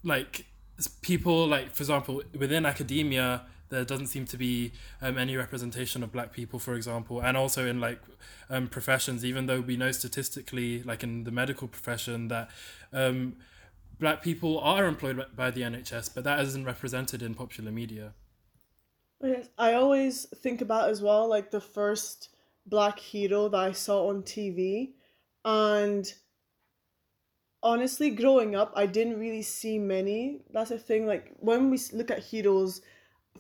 like 0.03 0.47
people 1.03 1.47
like 1.47 1.75
for 1.75 1.83
example 1.83 2.23
within 2.39 2.65
academia 2.65 3.43
there 3.69 3.85
doesn't 3.85 4.07
seem 4.07 4.25
to 4.25 4.37
be 4.37 4.73
um, 5.03 5.19
any 5.19 5.37
representation 5.37 6.03
of 6.03 6.13
black 6.13 6.33
people 6.33 6.59
for 6.59 6.75
example 6.75 7.21
and 7.21 7.37
also 7.37 7.67
in 7.67 7.81
like 7.81 8.01
um, 8.51 8.69
professions 8.69 9.25
even 9.25 9.47
though 9.47 9.61
we 9.61 9.77
know 9.77 9.91
statistically 9.91 10.83
like 10.83 11.03
in 11.03 11.25
the 11.25 11.31
medical 11.31 11.67
profession 11.67 12.29
that 12.29 12.49
um, 12.93 13.35
black 13.99 14.23
people 14.23 14.59
are 14.61 14.87
employed 14.87 15.25
by 15.35 15.51
the 15.51 15.63
NHS, 15.63 16.11
but 16.15 16.25
that 16.25 16.41
isn't 16.41 16.65
represented 16.65 17.23
in 17.23 17.35
popular 17.35 17.73
media. 17.73 18.15
I 19.59 19.73
always 19.73 20.27
think 20.43 20.61
about 20.61 20.91
as 20.91 21.01
well 21.01 21.27
like 21.29 21.51
the 21.51 21.61
first 21.61 22.29
black 22.67 22.99
hero 22.99 23.49
that 23.49 23.59
I 23.59 23.73
saw 23.73 24.09
on 24.09 24.23
TV, 24.23 24.93
and 25.45 26.13
honestly, 27.63 28.11
growing 28.11 28.55
up, 28.55 28.73
I 28.77 28.87
didn't 28.87 29.19
really 29.19 29.43
see 29.43 29.79
many. 29.79 30.43
That's 30.53 30.71
the 30.71 30.79
thing. 30.79 31.07
Like 31.07 31.33
when 31.39 31.71
we 31.71 31.79
look 31.93 32.11
at 32.11 32.19
heroes, 32.19 32.83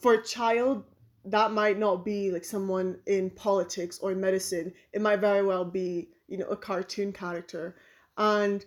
for 0.00 0.14
a 0.14 0.24
child, 0.24 0.84
that 1.24 1.52
might 1.52 1.78
not 1.78 2.04
be 2.04 2.30
like 2.30 2.44
someone 2.44 2.98
in 3.06 3.30
politics 3.30 3.98
or 3.98 4.14
medicine. 4.14 4.72
It 4.92 5.02
might 5.02 5.20
very 5.20 5.44
well 5.44 5.64
be 5.64 6.08
you 6.28 6.38
know 6.38 6.46
a 6.46 6.56
cartoon 6.56 7.12
character, 7.12 7.76
and 8.16 8.64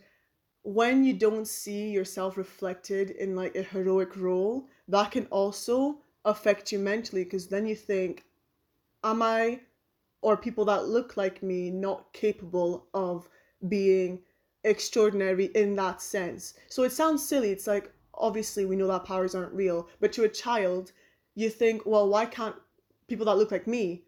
when 0.64 1.04
you 1.04 1.14
don't 1.14 1.48
see 1.48 1.90
yourself 1.90 2.38
reflected 2.38 3.12
in 3.12 3.36
like 3.36 3.56
a 3.56 3.64
heroic 3.64 4.16
role, 4.18 4.68
that 4.88 5.12
can 5.12 5.26
also 5.28 6.00
affect 6.26 6.72
you 6.72 6.80
mentally 6.80 7.24
because 7.24 7.48
then 7.48 7.66
you 7.66 7.76
think, 7.76 8.26
am 9.04 9.22
I 9.22 9.62
or 10.22 10.36
people 10.36 10.66
that 10.66 10.86
look 10.86 11.16
like 11.16 11.42
me 11.42 11.70
not 11.70 12.12
capable 12.14 12.88
of 12.94 13.30
being 13.68 14.20
extraordinary 14.64 15.46
in 15.56 15.76
that 15.76 16.02
sense? 16.02 16.56
So 16.68 16.84
it 16.84 16.92
sounds 16.92 17.28
silly. 17.28 17.52
It's 17.52 17.68
like, 17.68 17.92
obviously, 18.14 18.66
we 18.66 18.76
know 18.76 18.88
that 18.88 19.06
powers 19.06 19.36
aren't 19.36 19.54
real, 19.54 19.88
but 20.02 20.12
to 20.14 20.24
a 20.24 20.30
child, 20.30 20.92
you 21.36 21.50
think, 21.50 21.86
well, 21.86 22.10
why 22.10 22.26
can't 22.26 22.56
people 23.08 23.26
that 23.26 23.38
look 23.38 23.52
like 23.52 23.66
me 23.66 24.04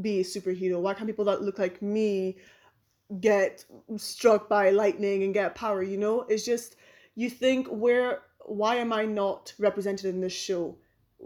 be 0.00 0.20
a 0.20 0.24
superhero? 0.24 0.80
Why 0.80 0.94
can't 0.94 1.06
people 1.06 1.26
that 1.26 1.42
look 1.42 1.60
like 1.60 1.80
me 1.80 2.38
get 3.20 3.64
struck 3.96 4.48
by 4.48 4.70
lightning 4.70 5.22
and 5.22 5.34
get 5.34 5.54
power 5.54 5.82
you 5.82 5.96
know? 5.96 6.22
It's 6.22 6.44
just 6.44 6.76
you 7.14 7.28
think 7.28 7.66
where 7.68 8.22
why 8.46 8.76
am 8.76 8.92
i 8.92 9.04
not 9.04 9.52
represented 9.58 10.06
in 10.06 10.20
this 10.20 10.32
show? 10.32 10.76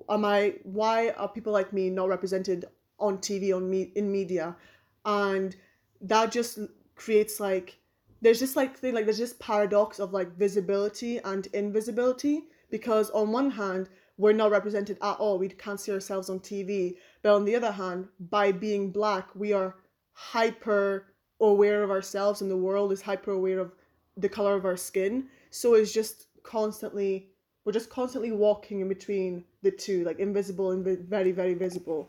Am 0.09 0.25
i 0.25 0.55
why 0.65 1.11
are 1.11 1.29
people 1.29 1.53
like 1.53 1.73
me 1.73 1.91
not 1.91 2.09
represented 2.09 2.67
on 2.99 3.19
tv 3.19 3.55
on 3.55 3.69
me 3.69 3.93
in 3.95 4.11
media? 4.11 4.57
And 5.05 5.57
that 6.01 6.33
just 6.33 6.59
creates 6.95 7.41
like 7.41 7.79
there's 8.23 8.39
just 8.39 8.57
like 8.57 8.77
thing 8.77 8.95
like 8.95 9.05
there's 9.05 9.19
just 9.19 9.39
paradox 9.39 9.99
of 9.99 10.13
like 10.13 10.37
visibility 10.37 11.19
and 11.19 11.47
invisibility 11.53 12.45
because 12.71 13.11
on 13.11 13.33
one 13.33 13.51
hand 13.51 13.89
we're 14.19 14.33
not 14.33 14.51
represented 14.51 14.97
at 15.03 15.19
all. 15.19 15.39
We 15.39 15.51
can't 15.51 15.79
see 15.79 15.93
ourselves 15.93 16.31
on 16.31 16.41
tv 16.41 16.97
but 17.23 17.35
on 17.35 17.45
the 17.45 17.55
other 17.55 17.71
hand 17.73 18.09
by 18.19 18.53
being 18.53 18.91
black 18.91 19.29
we 19.35 19.53
are 19.53 19.77
hyper 20.13 21.07
aware 21.41 21.83
of 21.83 21.91
ourselves 21.91 22.41
and 22.41 22.51
the 22.51 22.57
world 22.57 22.93
is 22.93 23.03
hyper 23.03 23.33
aware 23.33 23.59
of 23.59 23.73
the 24.17 24.29
color 24.29 24.55
of 24.55 24.65
our 24.65 24.77
skin. 24.77 25.27
So 25.51 25.75
it's 25.75 25.93
just 25.93 26.27
constantly 26.43 27.29
we're 27.65 27.73
just 27.73 27.91
constantly 27.91 28.31
walking 28.31 28.81
in 28.81 28.89
between 28.89 29.45
the 29.63 29.73
two 29.73 30.05
like 30.05 30.19
invisible 30.19 30.71
and 30.71 30.85
very 30.85 31.33
very 31.33 31.55
visible. 31.55 32.09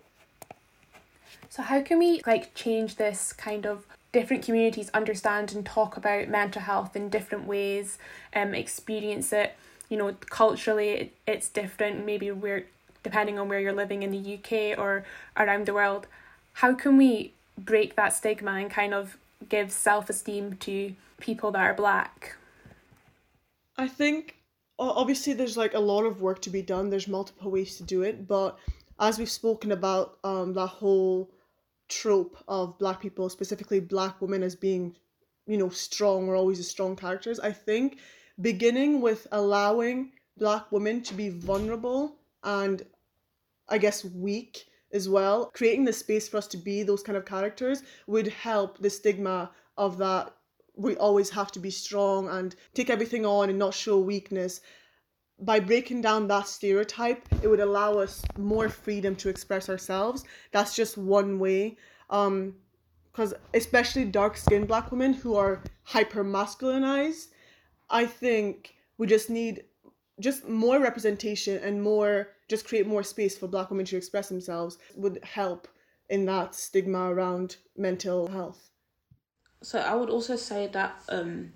So 1.50 1.64
how 1.64 1.82
can 1.82 2.00
we 2.00 2.22
like 2.26 2.54
change 2.54 2.96
this 2.96 3.34
kind 3.34 3.66
of 3.66 3.86
different 4.12 4.46
communities 4.46 4.90
understand 4.94 5.54
and 5.54 5.66
talk 5.66 5.98
about 5.98 6.30
mental 6.30 6.62
health 6.62 6.96
in 6.96 7.10
different 7.10 7.46
ways 7.46 7.98
um 8.36 8.54
experience 8.54 9.34
it? 9.34 9.56
You 9.90 9.98
know 9.98 10.14
culturally 10.30 10.90
it, 10.90 11.14
it's 11.26 11.50
different 11.50 12.06
maybe 12.06 12.32
we're 12.32 12.68
depending 13.04 13.40
on 13.40 13.48
where 13.48 13.60
you're 13.60 13.74
living 13.74 14.04
in 14.04 14.12
the 14.12 14.36
UK 14.36 14.78
or 14.78 15.06
around 15.38 15.66
the 15.66 15.74
world. 15.74 16.08
How 16.54 16.74
can 16.74 16.98
we 16.98 17.34
break 17.58 17.96
that 17.96 18.14
stigma 18.14 18.52
and 18.52 18.70
kind 18.70 18.94
of 18.94 19.18
give 19.50 19.72
self 19.72 20.10
esteem 20.10 20.58
to 20.58 20.94
people 21.20 21.52
that 21.52 21.62
are 21.62 21.74
black? 21.74 22.36
I 23.78 23.88
think 23.88 24.36
obviously 24.80 25.34
there's 25.34 25.58
like 25.58 25.74
a 25.74 25.80
lot 25.80 26.04
of 26.04 26.22
work 26.22 26.42
to 26.44 26.50
be 26.50 26.62
done. 26.62 26.90
There's 26.90 27.08
multiple 27.08 27.52
ways 27.52 27.78
to 27.78 27.84
do 27.84 28.02
it, 28.02 28.28
but 28.28 28.58
as 29.00 29.20
we've 29.20 29.30
spoken 29.30 29.72
about, 29.72 30.18
um, 30.24 30.54
that 30.54 30.68
whole 30.68 31.30
trope 31.88 32.38
of 32.48 32.78
black 32.80 33.02
people, 33.02 33.30
specifically 33.30 33.80
black 33.80 34.22
women, 34.22 34.44
as 34.44 34.56
being, 34.56 34.96
you 35.46 35.58
know, 35.58 35.70
strong 35.70 36.28
or 36.28 36.36
always 36.36 36.58
the 36.58 36.64
strong 36.64 36.96
characters. 36.96 37.40
I 37.40 37.52
think 37.52 38.00
beginning 38.42 39.02
with 39.02 39.28
allowing 39.32 40.12
black 40.38 40.72
women 40.72 41.02
to 41.02 41.14
be 41.14 41.30
vulnerable 41.30 42.16
and 42.44 42.84
I 43.70 43.78
guess 43.78 44.06
weak 44.06 44.68
as 44.92 45.10
well. 45.10 45.52
Creating 45.54 45.86
the 45.86 45.94
space 45.94 46.28
for 46.28 46.38
us 46.38 46.48
to 46.48 46.58
be 46.58 46.84
those 46.84 47.04
kind 47.04 47.18
of 47.18 47.26
characters 47.26 47.84
would 48.08 48.28
help 48.28 48.78
the 48.80 48.90
stigma 48.90 49.52
of 49.78 49.98
that 49.98 50.34
we 50.76 50.96
always 50.98 51.32
have 51.32 51.52
to 51.52 51.60
be 51.60 51.72
strong 51.72 52.30
and 52.30 52.56
take 52.74 52.90
everything 52.90 53.26
on 53.26 53.50
and 53.50 53.58
not 53.58 53.74
show 53.74 53.98
weakness. 53.98 54.62
By 55.40 55.60
breaking 55.60 56.02
down 56.02 56.28
that 56.28 56.48
stereotype, 56.48 57.28
it 57.42 57.48
would 57.48 57.60
allow 57.60 57.94
us 57.94 58.24
more 58.38 58.70
freedom 58.70 59.16
to 59.18 59.30
express 59.30 59.70
ourselves. 59.70 60.24
That's 60.52 60.76
just 60.76 60.98
one 60.98 61.40
way. 61.40 61.78
Um, 62.10 62.56
because 63.12 63.34
especially 63.56 64.06
dark 64.06 64.38
skinned 64.38 64.68
black 64.68 64.92
women 64.92 65.12
who 65.12 65.36
are 65.36 65.64
hyper 65.84 66.24
masculinized, 66.24 67.30
I 67.90 68.06
think 68.06 68.76
we 69.00 69.08
just 69.08 69.32
need 69.32 69.64
just 70.20 70.48
more 70.48 70.80
representation 70.80 71.58
and 71.64 71.82
more 71.82 72.30
just 72.48 72.68
create 72.68 72.88
more 72.88 73.04
space 73.04 73.38
for 73.38 73.48
black 73.48 73.70
women 73.70 73.86
to 73.86 73.98
express 73.98 74.30
themselves 74.30 74.78
would 74.96 75.20
help 75.24 75.68
in 76.10 76.26
that 76.26 76.56
stigma 76.56 77.12
around 77.12 77.58
mental 77.76 78.28
health. 78.28 78.70
So 79.62 79.80
i 79.80 79.94
would 79.96 80.10
also 80.10 80.36
say 80.36 80.68
that 80.68 80.96
um, 81.10 81.52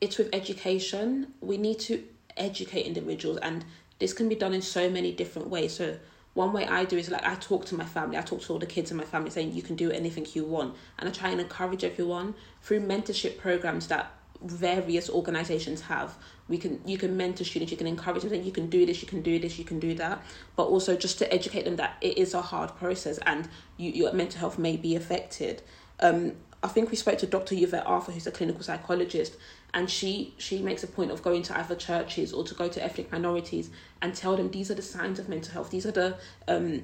it's 0.00 0.18
with 0.18 0.28
education. 0.32 1.34
We 1.40 1.56
need 1.56 1.78
to 1.80 2.02
educate 2.36 2.86
individuals 2.86 3.38
and 3.42 3.64
this 3.98 4.12
can 4.12 4.28
be 4.28 4.34
done 4.34 4.52
in 4.52 4.62
so 4.62 4.90
many 4.90 5.12
different 5.12 5.48
ways. 5.48 5.72
So 5.74 5.96
one 6.34 6.52
way 6.52 6.66
I 6.66 6.84
do 6.84 6.98
is 6.98 7.10
like 7.10 7.24
I 7.24 7.36
talk 7.36 7.64
to 7.66 7.76
my 7.76 7.84
family, 7.84 8.18
I 8.18 8.22
talk 8.22 8.42
to 8.42 8.52
all 8.52 8.58
the 8.58 8.66
kids 8.66 8.90
in 8.90 8.96
my 8.96 9.04
family 9.04 9.30
saying 9.30 9.52
you 9.52 9.62
can 9.62 9.76
do 9.76 9.90
anything 9.90 10.26
you 10.34 10.44
want. 10.44 10.74
And 10.98 11.08
I 11.08 11.12
try 11.12 11.30
and 11.30 11.40
encourage 11.40 11.84
everyone 11.84 12.34
through 12.60 12.80
mentorship 12.80 13.38
programs 13.38 13.86
that 13.86 14.12
various 14.42 15.08
organizations 15.08 15.82
have. 15.82 16.16
We 16.48 16.58
can 16.58 16.80
you 16.86 16.98
can 16.98 17.16
mentor 17.16 17.44
students 17.44 17.70
you 17.72 17.78
can 17.78 17.86
encourage 17.86 18.22
them 18.22 18.42
you 18.42 18.52
can 18.52 18.68
do 18.68 18.84
this 18.84 19.00
you 19.00 19.08
can 19.08 19.22
do 19.22 19.38
this 19.38 19.58
you 19.58 19.64
can 19.64 19.80
do 19.80 19.94
that. 19.94 20.22
But 20.56 20.64
also 20.64 20.96
just 20.96 21.18
to 21.18 21.32
educate 21.32 21.64
them 21.64 21.76
that 21.76 21.96
it 22.00 22.18
is 22.18 22.34
a 22.34 22.42
hard 22.42 22.74
process 22.76 23.18
and 23.18 23.48
you, 23.76 23.90
your 23.90 24.12
mental 24.12 24.40
health 24.40 24.58
may 24.58 24.76
be 24.76 24.96
affected. 24.96 25.62
Um 26.00 26.32
i 26.62 26.66
think 26.66 26.90
we 26.90 26.96
spoke 26.96 27.18
to 27.18 27.26
dr 27.26 27.54
yvette 27.54 27.86
arthur 27.86 28.10
who's 28.10 28.26
a 28.26 28.30
clinical 28.30 28.62
psychologist 28.62 29.36
and 29.74 29.90
she 29.90 30.32
she 30.38 30.62
makes 30.62 30.82
a 30.82 30.86
point 30.86 31.10
of 31.10 31.22
going 31.22 31.42
to 31.42 31.54
either 31.58 31.74
churches 31.74 32.32
or 32.32 32.42
to 32.42 32.54
go 32.54 32.68
to 32.68 32.82
ethnic 32.82 33.12
minorities 33.12 33.68
and 34.00 34.14
tell 34.14 34.34
them 34.34 34.50
these 34.50 34.70
are 34.70 34.74
the 34.74 34.80
signs 34.80 35.18
of 35.18 35.28
mental 35.28 35.52
health 35.52 35.70
these 35.70 35.84
are 35.84 35.92
the 35.92 36.16
um 36.48 36.82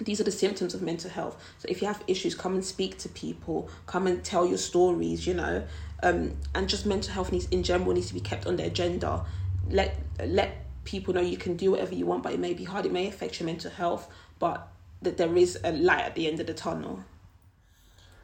these 0.00 0.20
are 0.20 0.24
the 0.24 0.32
symptoms 0.32 0.74
of 0.74 0.82
mental 0.82 1.10
health. 1.10 1.36
So 1.58 1.66
if 1.68 1.80
you 1.82 1.86
have 1.86 2.02
issues 2.06 2.34
come 2.34 2.54
and 2.54 2.64
speak 2.64 2.98
to 2.98 3.08
people 3.08 3.68
come 3.86 4.06
and 4.06 4.24
tell 4.24 4.46
your 4.46 4.58
stories 4.58 5.26
you 5.26 5.34
know 5.34 5.64
um, 6.02 6.36
and 6.54 6.68
just 6.68 6.86
mental 6.86 7.12
health 7.12 7.32
needs 7.32 7.46
in 7.48 7.62
general 7.62 7.92
needs 7.92 8.08
to 8.08 8.14
be 8.14 8.20
kept 8.20 8.46
on 8.46 8.56
the 8.56 8.64
agenda. 8.64 9.24
Let 9.68 9.96
let 10.24 10.64
people 10.84 11.14
know 11.14 11.20
you 11.20 11.36
can 11.36 11.56
do 11.56 11.72
whatever 11.72 11.94
you 11.94 12.06
want, 12.06 12.22
but 12.22 12.32
it 12.32 12.40
may 12.40 12.54
be 12.54 12.64
hard. 12.64 12.86
It 12.86 12.92
may 12.92 13.06
affect 13.06 13.38
your 13.38 13.46
mental 13.46 13.70
health, 13.70 14.08
but 14.38 14.68
that 15.02 15.16
there 15.16 15.36
is 15.36 15.58
a 15.64 15.72
light 15.72 16.04
at 16.04 16.14
the 16.14 16.26
end 16.26 16.40
of 16.40 16.46
the 16.46 16.54
tunnel. 16.54 17.04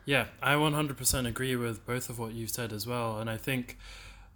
Yeah, 0.05 0.27
I 0.41 0.55
100% 0.55 1.27
agree 1.27 1.57
with 1.57 1.85
both 1.85 2.09
of 2.09 2.19
what 2.19 2.33
you've 2.33 2.51
said 2.51 2.73
as 2.73 2.87
well. 2.87 3.19
And 3.19 3.29
I 3.29 3.37
think, 3.37 3.77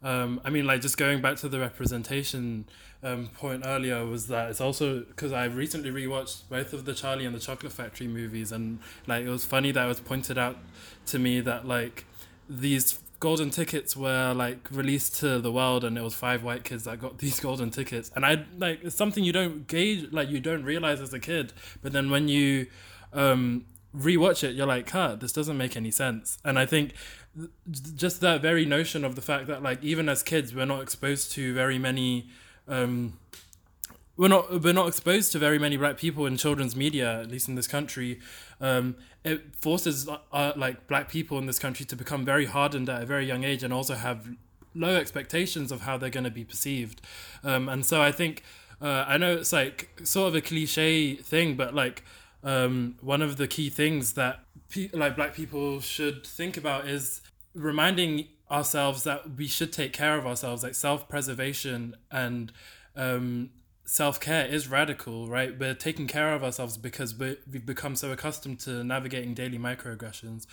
um, 0.02 0.40
I 0.44 0.50
mean, 0.50 0.66
like 0.66 0.80
just 0.80 0.96
going 0.96 1.22
back 1.22 1.36
to 1.36 1.48
the 1.48 1.60
representation 1.60 2.64
um, 3.04 3.28
point 3.28 3.62
earlier, 3.64 4.04
was 4.04 4.26
that 4.26 4.50
it's 4.50 4.60
also 4.60 5.00
because 5.00 5.32
I 5.32 5.44
recently 5.44 5.90
rewatched 5.90 6.42
both 6.48 6.72
of 6.72 6.86
the 6.86 6.94
Charlie 6.94 7.24
and 7.24 7.34
the 7.34 7.40
Chocolate 7.40 7.72
Factory 7.72 8.08
movies. 8.08 8.50
And 8.50 8.80
like, 9.06 9.24
it 9.24 9.30
was 9.30 9.44
funny 9.44 9.70
that 9.70 9.84
it 9.84 9.88
was 9.88 10.00
pointed 10.00 10.38
out 10.38 10.56
to 11.06 11.20
me 11.20 11.40
that 11.42 11.66
like 11.66 12.04
these 12.48 12.98
golden 13.20 13.50
tickets 13.50 13.94
were 13.94 14.32
like 14.32 14.66
released 14.70 15.14
to 15.20 15.38
the 15.38 15.52
world 15.52 15.84
and 15.84 15.96
it 15.98 16.02
was 16.02 16.14
five 16.14 16.42
white 16.42 16.64
kids 16.64 16.84
that 16.84 16.98
got 16.98 17.18
these 17.24 17.38
golden 17.38 17.70
tickets. 17.70 18.10
And 18.16 18.26
i 18.26 18.44
like 18.58 18.82
it's 18.82 18.96
something 18.96 19.22
you 19.22 19.32
don't 19.32 19.66
gauge 19.66 20.10
like 20.10 20.28
you 20.30 20.40
don't 20.40 20.64
realize 20.64 21.00
as 21.00 21.12
a 21.12 21.20
kid 21.20 21.52
but 21.82 21.92
then 21.92 22.10
when 22.10 22.28
you 22.28 22.66
um 23.12 23.66
rewatch 23.94 24.44
it 24.44 24.54
you're 24.54 24.66
like 24.66 24.88
huh 24.90 25.16
this 25.16 25.32
doesn't 25.32 25.58
make 25.58 25.76
any 25.76 25.90
sense. 25.90 26.38
And 26.44 26.58
i 26.58 26.66
think 26.66 26.94
just 27.94 28.20
that 28.22 28.40
very 28.40 28.64
notion 28.64 29.04
of 29.04 29.14
the 29.14 29.22
fact 29.22 29.46
that 29.46 29.62
like 29.62 29.84
even 29.84 30.08
as 30.08 30.22
kids 30.22 30.54
we're 30.54 30.66
not 30.66 30.82
exposed 30.82 31.30
to 31.32 31.54
very 31.54 31.78
many 31.78 32.28
um 32.66 33.18
we're 34.20 34.28
not 34.28 34.62
we're 34.62 34.74
not 34.74 34.86
exposed 34.86 35.32
to 35.32 35.38
very 35.38 35.58
many 35.58 35.78
black 35.78 35.96
people 35.96 36.26
in 36.26 36.36
children's 36.36 36.76
media, 36.76 37.22
at 37.22 37.30
least 37.30 37.48
in 37.48 37.54
this 37.54 37.66
country. 37.66 38.20
Um, 38.60 38.96
it 39.24 39.56
forces 39.56 40.06
uh, 40.30 40.52
like 40.56 40.86
black 40.86 41.08
people 41.08 41.38
in 41.38 41.46
this 41.46 41.58
country 41.58 41.86
to 41.86 41.96
become 41.96 42.22
very 42.22 42.44
hardened 42.44 42.90
at 42.90 43.02
a 43.02 43.06
very 43.06 43.24
young 43.24 43.44
age 43.44 43.62
and 43.62 43.72
also 43.72 43.94
have 43.94 44.28
low 44.74 44.94
expectations 44.94 45.72
of 45.72 45.80
how 45.80 45.96
they're 45.96 46.10
going 46.10 46.24
to 46.24 46.30
be 46.30 46.44
perceived. 46.44 47.00
Um, 47.42 47.66
and 47.70 47.86
so 47.86 48.02
I 48.02 48.12
think 48.12 48.42
uh, 48.82 49.06
I 49.08 49.16
know 49.16 49.32
it's 49.36 49.54
like 49.54 49.88
sort 50.04 50.28
of 50.28 50.34
a 50.34 50.42
cliche 50.42 51.14
thing, 51.14 51.56
but 51.56 51.74
like 51.74 52.04
um, 52.44 52.96
one 53.00 53.22
of 53.22 53.38
the 53.38 53.48
key 53.48 53.70
things 53.70 54.12
that 54.14 54.40
pe- 54.68 54.90
like 54.92 55.16
black 55.16 55.32
people 55.32 55.80
should 55.80 56.26
think 56.26 56.58
about 56.58 56.86
is 56.86 57.22
reminding 57.54 58.28
ourselves 58.50 59.02
that 59.04 59.38
we 59.38 59.46
should 59.46 59.72
take 59.72 59.94
care 59.94 60.18
of 60.18 60.26
ourselves, 60.26 60.62
like 60.62 60.74
self 60.74 61.08
preservation 61.08 61.96
and 62.10 62.52
um, 62.96 63.48
self 63.84 64.20
care 64.20 64.46
is 64.46 64.68
radical, 64.68 65.28
right? 65.28 65.58
We're 65.58 65.74
taking 65.74 66.06
care 66.06 66.32
of 66.34 66.44
ourselves 66.44 66.76
because 66.76 67.14
we 67.14 67.36
we've 67.50 67.66
become 67.66 67.96
so 67.96 68.12
accustomed 68.12 68.60
to 68.60 68.84
navigating 68.84 69.34
daily 69.34 69.58
microaggressions 69.58 70.46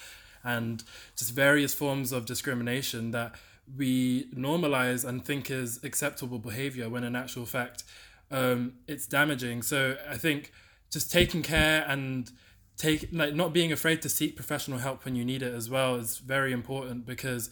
and 0.43 0.83
just 1.15 1.31
various 1.33 1.73
forms 1.73 2.11
of 2.11 2.25
discrimination 2.25 3.11
that 3.11 3.35
we 3.75 4.29
normalize 4.31 5.03
and 5.07 5.25
think 5.25 5.51
is 5.51 5.83
acceptable 5.83 6.39
behavior 6.39 6.87
when 6.87 7.03
in 7.03 7.15
actual 7.15 7.45
fact 7.45 7.83
um, 8.31 8.73
it's 8.87 9.05
damaging. 9.07 9.61
So 9.61 9.97
I 10.09 10.17
think 10.17 10.51
just 10.89 11.11
taking 11.11 11.43
care 11.43 11.85
and 11.87 12.31
take 12.77 13.09
like 13.11 13.33
not 13.33 13.53
being 13.53 13.71
afraid 13.71 14.01
to 14.03 14.09
seek 14.09 14.35
professional 14.35 14.79
help 14.79 15.03
when 15.03 15.15
you 15.15 15.25
need 15.25 15.41
it 15.41 15.53
as 15.53 15.69
well 15.69 15.95
is 15.95 16.17
very 16.19 16.53
important 16.53 17.05
because 17.05 17.49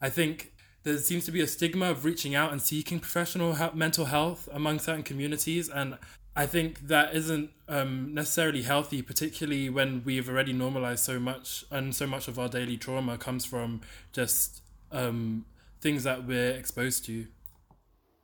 I 0.00 0.08
think 0.08 0.52
there 0.88 0.98
seems 0.98 1.24
to 1.26 1.32
be 1.32 1.40
a 1.40 1.46
stigma 1.46 1.90
of 1.90 2.04
reaching 2.04 2.34
out 2.34 2.52
and 2.52 2.60
seeking 2.60 2.98
professional 2.98 3.54
help, 3.54 3.74
mental 3.74 4.06
health 4.06 4.48
among 4.52 4.78
certain 4.78 5.02
communities 5.02 5.68
and 5.68 5.98
I 6.38 6.46
think 6.46 6.86
that 6.86 7.16
isn't 7.16 7.50
um, 7.68 8.14
necessarily 8.14 8.62
healthy, 8.62 9.02
particularly 9.02 9.68
when 9.70 10.04
we've 10.04 10.28
already 10.28 10.52
normalized 10.52 11.04
so 11.04 11.18
much, 11.18 11.64
and 11.72 11.92
so 11.92 12.06
much 12.06 12.28
of 12.28 12.38
our 12.38 12.48
daily 12.48 12.76
trauma 12.76 13.18
comes 13.18 13.44
from 13.44 13.80
just 14.12 14.62
um, 14.92 15.46
things 15.80 16.04
that 16.04 16.28
we're 16.28 16.52
exposed 16.52 17.04
to. 17.06 17.26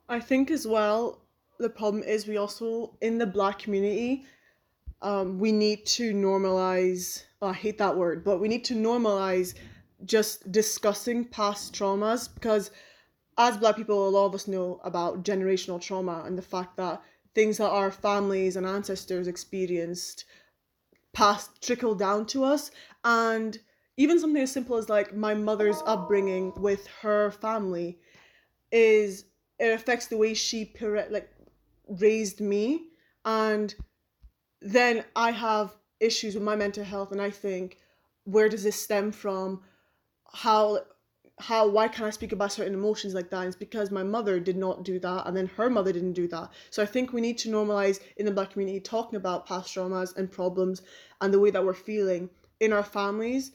I 0.08 0.20
think 0.20 0.52
as 0.52 0.64
well, 0.64 1.22
the 1.58 1.68
problem 1.68 2.04
is 2.04 2.28
we 2.28 2.36
also, 2.36 2.96
in 3.00 3.18
the 3.18 3.26
black 3.26 3.58
community, 3.58 4.26
um, 5.02 5.40
we 5.40 5.50
need 5.50 5.84
to 5.86 6.14
normalize, 6.14 7.24
I 7.42 7.52
hate 7.52 7.78
that 7.78 7.96
word, 7.96 8.22
but 8.22 8.38
we 8.38 8.46
need 8.46 8.64
to 8.66 8.74
normalize 8.74 9.54
just 10.04 10.50
discussing 10.50 11.24
past 11.24 11.74
traumas 11.74 12.28
because 12.32 12.70
as 13.38 13.56
black 13.56 13.76
people 13.76 14.08
a 14.08 14.10
lot 14.10 14.26
of 14.26 14.34
us 14.34 14.48
know 14.48 14.80
about 14.84 15.24
generational 15.24 15.80
trauma 15.80 16.22
and 16.26 16.36
the 16.38 16.42
fact 16.42 16.76
that 16.76 17.02
things 17.34 17.58
that 17.58 17.70
our 17.70 17.90
families 17.90 18.56
and 18.56 18.66
ancestors 18.66 19.26
experienced 19.26 20.24
passed 21.12 21.62
trickle 21.62 21.94
down 21.94 22.26
to 22.26 22.44
us. 22.44 22.70
And 23.04 23.58
even 23.96 24.20
something 24.20 24.42
as 24.42 24.52
simple 24.52 24.76
as 24.76 24.88
like 24.88 25.14
my 25.14 25.34
mother's 25.34 25.80
upbringing 25.86 26.52
with 26.56 26.86
her 27.02 27.30
family 27.30 27.98
is 28.70 29.24
it 29.58 29.72
affects 29.72 30.06
the 30.06 30.16
way 30.16 30.34
she 30.34 30.72
like 31.10 31.30
raised 31.88 32.40
me. 32.40 32.88
And 33.24 33.74
then 34.64 35.04
i 35.14 35.30
have 35.30 35.76
issues 36.00 36.34
with 36.34 36.42
my 36.42 36.56
mental 36.56 36.82
health 36.82 37.12
and 37.12 37.20
i 37.20 37.30
think 37.30 37.76
where 38.24 38.48
does 38.48 38.64
this 38.64 38.80
stem 38.80 39.12
from 39.12 39.60
how 40.32 40.80
how 41.40 41.66
why 41.66 41.88
can't 41.88 42.06
I 42.06 42.10
speak 42.10 42.32
about 42.32 42.52
certain 42.52 42.74
emotions 42.74 43.12
like 43.12 43.30
that? 43.30 43.46
It's 43.46 43.56
because 43.56 43.90
my 43.90 44.04
mother 44.04 44.38
did 44.38 44.56
not 44.56 44.84
do 44.84 44.98
that, 45.00 45.26
and 45.26 45.36
then 45.36 45.46
her 45.56 45.68
mother 45.68 45.92
didn't 45.92 46.12
do 46.12 46.28
that. 46.28 46.50
So 46.70 46.82
I 46.82 46.86
think 46.86 47.12
we 47.12 47.20
need 47.20 47.38
to 47.38 47.50
normalize 47.50 48.00
in 48.16 48.26
the 48.26 48.32
black 48.32 48.52
community 48.52 48.80
talking 48.80 49.16
about 49.16 49.46
past 49.46 49.74
traumas 49.74 50.16
and 50.16 50.30
problems 50.30 50.82
and 51.20 51.34
the 51.34 51.40
way 51.40 51.50
that 51.50 51.64
we're 51.64 51.74
feeling 51.74 52.30
in 52.60 52.72
our 52.72 52.84
families, 52.84 53.50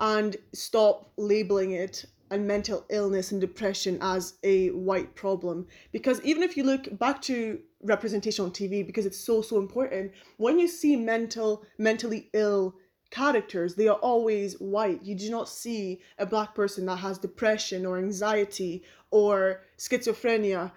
and 0.00 0.36
stop 0.52 1.12
labeling 1.16 1.72
it 1.72 2.04
and 2.32 2.44
mental 2.44 2.84
illness 2.90 3.30
and 3.30 3.40
depression 3.40 3.98
as 4.00 4.34
a 4.42 4.70
white 4.70 5.14
problem. 5.14 5.64
Because 5.92 6.20
even 6.22 6.42
if 6.42 6.56
you 6.56 6.64
look 6.64 6.98
back 6.98 7.22
to 7.22 7.60
representation 7.82 8.44
on 8.44 8.50
TV, 8.50 8.84
because 8.84 9.06
it's 9.06 9.20
so 9.20 9.42
so 9.42 9.58
important, 9.58 10.10
when 10.38 10.58
you 10.58 10.66
see 10.66 10.96
mental 10.96 11.64
mentally 11.78 12.30
ill 12.32 12.74
characters 13.16 13.74
they 13.74 13.88
are 13.88 14.02
always 14.10 14.60
white. 14.60 15.02
You 15.02 15.14
do 15.14 15.30
not 15.30 15.48
see 15.48 16.00
a 16.18 16.26
black 16.26 16.54
person 16.54 16.84
that 16.86 16.96
has 16.96 17.16
depression 17.18 17.86
or 17.86 17.98
anxiety 17.98 18.82
or 19.10 19.62
schizophrenia. 19.78 20.70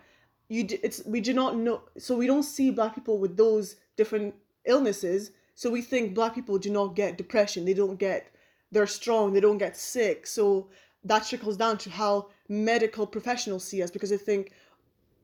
You 0.48 0.64
d- 0.64 0.80
it's 0.82 1.04
we 1.06 1.20
do 1.20 1.34
not 1.34 1.58
know 1.58 1.82
so 1.98 2.16
we 2.16 2.28
don't 2.28 2.44
see 2.56 2.72
black 2.72 2.96
people 2.96 3.18
with 3.18 3.36
those 3.36 3.76
different 3.98 4.34
illnesses. 4.66 5.32
So 5.56 5.70
we 5.70 5.82
think 5.82 6.16
black 6.16 6.34
people 6.34 6.58
do 6.58 6.70
not 6.70 6.96
get 6.96 7.18
depression. 7.18 7.66
They 7.66 7.74
don't 7.74 8.00
get 8.00 8.32
they're 8.72 8.88
strong 8.88 9.34
they 9.34 9.42
don't 9.42 9.58
get 9.66 9.76
sick. 9.76 10.26
So 10.26 10.70
that 11.04 11.26
trickles 11.28 11.58
down 11.58 11.78
to 11.80 11.90
how 11.90 12.30
medical 12.48 13.06
professionals 13.06 13.66
see 13.66 13.84
us 13.84 13.92
because 13.92 14.12
they 14.12 14.24
think 14.30 14.52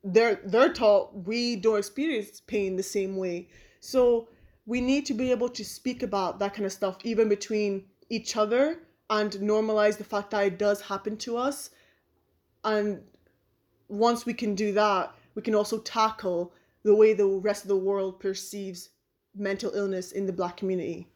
they're 0.04 0.40
they're 0.46 0.74
taught 0.74 1.04
we 1.32 1.56
don't 1.56 1.80
experience 1.80 2.42
pain 2.42 2.76
the 2.76 2.90
same 2.98 3.16
way. 3.16 3.48
So 3.80 4.28
we 4.66 4.82
need 4.82 5.06
to 5.06 5.14
be 5.14 5.32
able 5.32 5.50
to 5.50 5.64
speak 5.64 6.04
about 6.04 6.40
that 6.40 6.54
kind 6.54 6.66
of 6.66 6.72
stuff 6.72 6.98
even 7.04 7.30
between 7.30 7.84
each 8.10 8.36
other 8.36 8.80
and 9.10 9.32
normalize 9.34 9.98
the 9.98 10.04
fact 10.04 10.32
that 10.32 10.46
it 10.46 10.58
does 10.58 10.82
happen 10.82 11.16
to 11.18 11.38
us. 11.38 11.70
And 12.64 13.02
once 13.88 14.26
we 14.26 14.34
can 14.34 14.56
do 14.56 14.74
that 14.74 15.14
we 15.36 15.42
can 15.42 15.54
also 15.54 15.80
tackle 15.80 16.54
the 16.84 16.96
way 16.96 17.14
the 17.14 17.26
rest 17.26 17.64
of 17.64 17.68
the 17.68 17.78
world 17.78 18.20
perceives 18.20 18.90
mental 19.36 19.72
illness 19.76 20.14
in 20.14 20.26
the 20.26 20.34
black 20.34 20.58
community. 20.58 21.08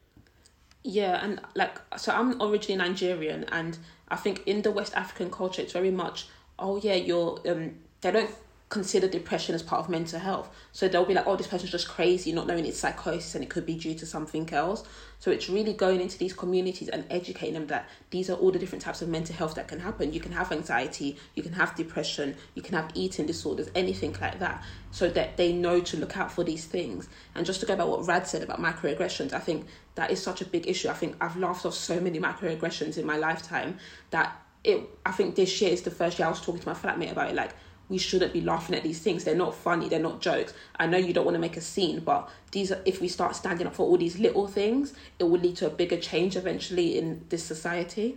Yeah 0.84 1.22
and 1.22 1.40
like 1.54 1.78
so 1.98 2.10
i'm 2.14 2.40
originally 2.40 2.76
nigerian 2.76 3.44
and 3.52 3.76
i 4.08 4.16
think 4.16 4.42
in 4.46 4.62
the 4.62 4.70
west 4.70 4.94
african 4.94 5.30
culture 5.30 5.60
it's 5.60 5.74
very 5.74 5.90
much 5.90 6.26
oh 6.58 6.78
yeah 6.78 6.94
you're 6.94 7.38
um 7.46 7.74
they 8.00 8.10
don't 8.10 8.30
consider 8.70 9.08
depression 9.08 9.52
as 9.52 9.64
part 9.64 9.80
of 9.80 9.88
mental 9.88 10.20
health. 10.20 10.48
So 10.70 10.86
they'll 10.86 11.04
be 11.04 11.12
like, 11.12 11.26
oh, 11.26 11.34
this 11.34 11.48
person's 11.48 11.72
just 11.72 11.88
crazy, 11.88 12.32
not 12.32 12.46
knowing 12.46 12.64
it's 12.64 12.78
psychosis 12.78 13.34
and 13.34 13.42
it 13.42 13.50
could 13.50 13.66
be 13.66 13.74
due 13.74 13.94
to 13.96 14.06
something 14.06 14.48
else. 14.52 14.84
So 15.18 15.32
it's 15.32 15.50
really 15.50 15.72
going 15.72 16.00
into 16.00 16.16
these 16.16 16.32
communities 16.32 16.88
and 16.88 17.04
educating 17.10 17.54
them 17.54 17.66
that 17.66 17.88
these 18.10 18.30
are 18.30 18.34
all 18.34 18.52
the 18.52 18.60
different 18.60 18.82
types 18.82 19.02
of 19.02 19.08
mental 19.08 19.34
health 19.34 19.56
that 19.56 19.66
can 19.66 19.80
happen. 19.80 20.12
You 20.12 20.20
can 20.20 20.30
have 20.30 20.52
anxiety, 20.52 21.18
you 21.34 21.42
can 21.42 21.52
have 21.52 21.74
depression, 21.74 22.36
you 22.54 22.62
can 22.62 22.74
have 22.74 22.92
eating 22.94 23.26
disorders, 23.26 23.68
anything 23.74 24.16
like 24.20 24.38
that. 24.38 24.62
So 24.92 25.10
that 25.10 25.36
they 25.36 25.52
know 25.52 25.80
to 25.80 25.96
look 25.96 26.16
out 26.16 26.30
for 26.30 26.44
these 26.44 26.64
things. 26.64 27.08
And 27.34 27.44
just 27.44 27.58
to 27.60 27.66
go 27.66 27.74
about 27.74 27.88
what 27.88 28.06
Rad 28.06 28.28
said 28.28 28.42
about 28.42 28.60
microaggressions, 28.60 29.32
I 29.32 29.40
think 29.40 29.66
that 29.96 30.12
is 30.12 30.22
such 30.22 30.42
a 30.42 30.44
big 30.44 30.68
issue. 30.68 30.88
I 30.88 30.94
think 30.94 31.16
I've 31.20 31.36
laughed 31.36 31.66
off 31.66 31.74
so 31.74 31.98
many 32.00 32.20
microaggressions 32.20 32.98
in 32.98 33.04
my 33.04 33.16
lifetime 33.16 33.78
that 34.10 34.40
it 34.62 34.80
I 35.04 35.10
think 35.10 35.34
this 35.34 35.60
year 35.60 35.72
is 35.72 35.82
the 35.82 35.90
first 35.90 36.18
year 36.18 36.26
I 36.26 36.30
was 36.30 36.40
talking 36.40 36.60
to 36.60 36.68
my 36.68 36.74
flatmate 36.74 37.10
about 37.10 37.30
it. 37.30 37.34
Like 37.34 37.54
we 37.90 37.98
shouldn't 37.98 38.32
be 38.32 38.40
laughing 38.40 38.74
at 38.76 38.82
these 38.82 39.00
things. 39.00 39.24
They're 39.24 39.34
not 39.34 39.54
funny. 39.54 39.88
They're 39.88 39.98
not 39.98 40.20
jokes. 40.20 40.54
I 40.76 40.86
know 40.86 40.96
you 40.96 41.12
don't 41.12 41.24
want 41.24 41.34
to 41.34 41.40
make 41.40 41.56
a 41.56 41.60
scene, 41.60 42.00
but 42.00 42.30
these 42.52 42.72
are, 42.72 42.80
if 42.86 43.00
we 43.00 43.08
start 43.08 43.36
standing 43.36 43.66
up 43.66 43.74
for 43.74 43.82
all 43.82 43.98
these 43.98 44.18
little 44.18 44.46
things, 44.46 44.94
it 45.18 45.24
will 45.24 45.40
lead 45.40 45.56
to 45.56 45.66
a 45.66 45.70
bigger 45.70 45.98
change 45.98 46.36
eventually 46.36 46.96
in 46.96 47.26
this 47.28 47.44
society. 47.44 48.16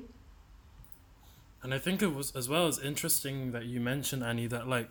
And 1.63 1.73
I 1.73 1.79
think 1.79 2.01
it 2.01 2.13
was 2.13 2.35
as 2.35 2.47
well 2.47 2.67
as 2.67 2.77
interesting 2.79 3.51
that 3.51 3.65
you 3.65 3.81
mentioned 3.81 4.23
Annie 4.23 4.47
that 4.47 4.67
like 4.67 4.89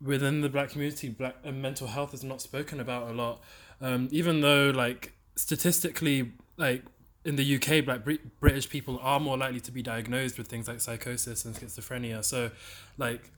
within 0.00 0.40
the 0.40 0.48
black 0.48 0.70
community, 0.70 1.08
black 1.08 1.36
uh, 1.44 1.52
mental 1.52 1.88
health 1.88 2.14
is 2.14 2.24
not 2.24 2.40
spoken 2.40 2.80
about 2.80 3.10
a 3.10 3.12
lot. 3.12 3.42
Um, 3.80 4.08
even 4.10 4.40
though 4.40 4.70
like 4.70 5.12
statistically, 5.36 6.32
like 6.56 6.84
in 7.24 7.36
the 7.36 7.56
UK, 7.56 7.84
black 7.84 8.00
British 8.40 8.68
people 8.68 8.98
are 9.02 9.20
more 9.20 9.36
likely 9.36 9.60
to 9.60 9.70
be 9.70 9.82
diagnosed 9.82 10.38
with 10.38 10.48
things 10.48 10.66
like 10.66 10.80
psychosis 10.80 11.44
and 11.44 11.54
schizophrenia. 11.54 12.24
So, 12.24 12.50
like, 12.98 13.30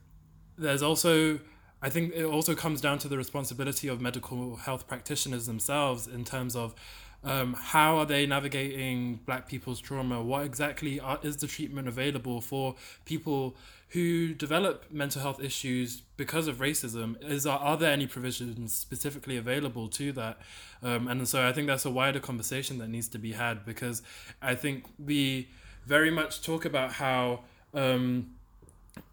there's 0.57 0.81
also, 0.81 1.39
I 1.81 1.89
think 1.89 2.13
it 2.13 2.25
also 2.25 2.55
comes 2.55 2.81
down 2.81 2.99
to 2.99 3.07
the 3.07 3.17
responsibility 3.17 3.87
of 3.87 4.01
medical 4.01 4.57
health 4.57 4.87
practitioners 4.87 5.45
themselves 5.45 6.07
in 6.07 6.23
terms 6.23 6.55
of 6.55 6.75
um, 7.23 7.55
how 7.59 7.97
are 7.97 8.05
they 8.05 8.27
navigating 8.27 9.19
black 9.25 9.47
people's 9.47 9.81
trauma? 9.81 10.21
What 10.21 10.45
exactly 10.45 10.99
are, 10.99 11.19
is 11.23 11.37
the 11.37 11.47
treatment 11.47 11.87
available 11.87 12.39
for 12.39 12.75
people 13.03 13.55
who 13.89 14.33
develop 14.33 14.85
mental 14.91 15.21
health 15.21 15.41
issues 15.41 16.01
because 16.17 16.47
of 16.47 16.57
racism? 16.57 17.21
Is 17.23 17.47
are, 17.47 17.57
are 17.57 17.77
there 17.77 17.91
any 17.91 18.05
provisions 18.05 18.77
specifically 18.77 19.37
available 19.37 19.87
to 19.89 20.11
that? 20.11 20.37
Um, 20.83 21.07
and 21.07 21.27
so 21.27 21.47
I 21.47 21.51
think 21.51 21.65
that's 21.65 21.85
a 21.85 21.89
wider 21.89 22.19
conversation 22.19 22.77
that 22.77 22.89
needs 22.89 23.07
to 23.09 23.17
be 23.17 23.31
had 23.31 23.65
because 23.65 24.03
I 24.41 24.53
think 24.53 24.85
we 25.03 25.49
very 25.87 26.11
much 26.11 26.43
talk 26.43 26.63
about 26.63 26.93
how 26.93 27.41
um, 27.73 28.35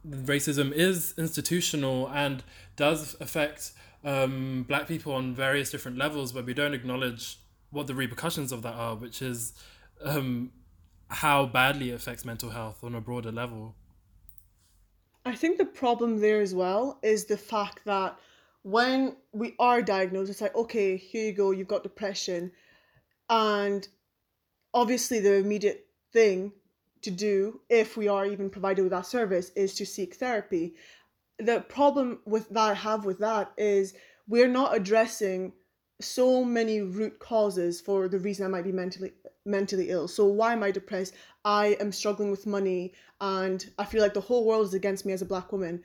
racism 0.07 0.73
is 0.73 1.15
institutional 1.17 2.09
and 2.09 2.43
does 2.77 3.17
affect 3.21 3.73
um, 4.05 4.65
black 4.67 4.89
people 4.89 5.13
on 5.13 5.35
various 5.35 5.71
different 5.71 5.97
levels, 5.97 6.33
but 6.33 6.45
we 6.45 6.55
don't 6.55 6.75
acknowledge 6.75 7.39
what 7.71 7.87
the 7.87 7.95
repercussions 7.95 8.53
of 8.53 8.63
that 8.63 8.75
are, 8.75 8.95
which 8.95 9.23
is 9.23 9.55
um, 10.05 10.51
how 11.09 11.47
badly 11.47 11.91
it 11.91 11.95
affects 11.95 12.25
mental 12.25 12.51
health 12.51 12.83
on 12.83 12.95
a 12.95 13.01
broader 13.01 13.33
level. 13.33 13.75
I 15.25 15.35
think 15.35 15.59
the 15.59 15.65
problem 15.65 16.21
there 16.21 16.41
as 16.41 16.55
well 16.55 16.99
is 17.03 17.27
the 17.27 17.37
fact 17.37 17.85
that 17.85 18.19
when 18.63 19.17
we 19.33 19.55
are 19.59 19.83
diagnosed, 19.83 20.31
it's 20.31 20.41
like, 20.41 20.55
okay, 20.55 20.97
here 20.97 21.27
you 21.27 21.33
go, 21.33 21.51
you've 21.53 21.69
got 21.69 21.83
depression. 21.83 22.53
And 23.31 23.87
obviously, 24.75 25.21
the 25.21 25.35
immediate 25.35 25.87
thing 26.13 26.53
to 27.03 27.11
do, 27.11 27.61
if 27.69 27.97
we 27.97 28.09
are 28.09 28.27
even 28.27 28.51
provided 28.51 28.83
with 28.83 28.93
that 28.93 29.07
service, 29.07 29.51
is 29.57 29.75
to 29.75 29.87
seek 29.87 30.15
therapy. 30.15 30.75
The 31.39 31.61
problem 31.61 32.21
with 32.25 32.49
that 32.51 32.71
I 32.71 32.75
have 32.75 33.05
with 33.05 33.19
that 33.19 33.53
is 33.57 33.95
we're 34.29 34.49
not 34.49 34.77
addressing 34.77 35.53
so 36.01 36.45
many 36.45 36.81
root 36.81 37.19
causes 37.19 37.81
for 37.81 38.09
the 38.09 38.19
reason 38.19 38.45
I 38.45 38.49
might 38.49 38.65
be 38.65 38.73
mentally 38.73 39.13
mentally 39.45 39.91
ill. 39.91 40.07
So 40.07 40.27
why 40.27 40.53
am 40.53 40.63
I 40.63 40.71
depressed? 40.71 41.15
I 41.45 41.77
am 41.81 41.91
struggling 41.91 42.31
with 42.31 42.47
money 42.47 42.93
and 43.21 43.65
I 43.79 43.85
feel 43.85 44.01
like 44.01 44.15
the 44.15 44.21
whole 44.21 44.45
world 44.45 44.67
is 44.67 44.75
against 44.75 45.05
me 45.05 45.13
as 45.13 45.23
a 45.23 45.27
black 45.27 45.51
woman. 45.51 45.83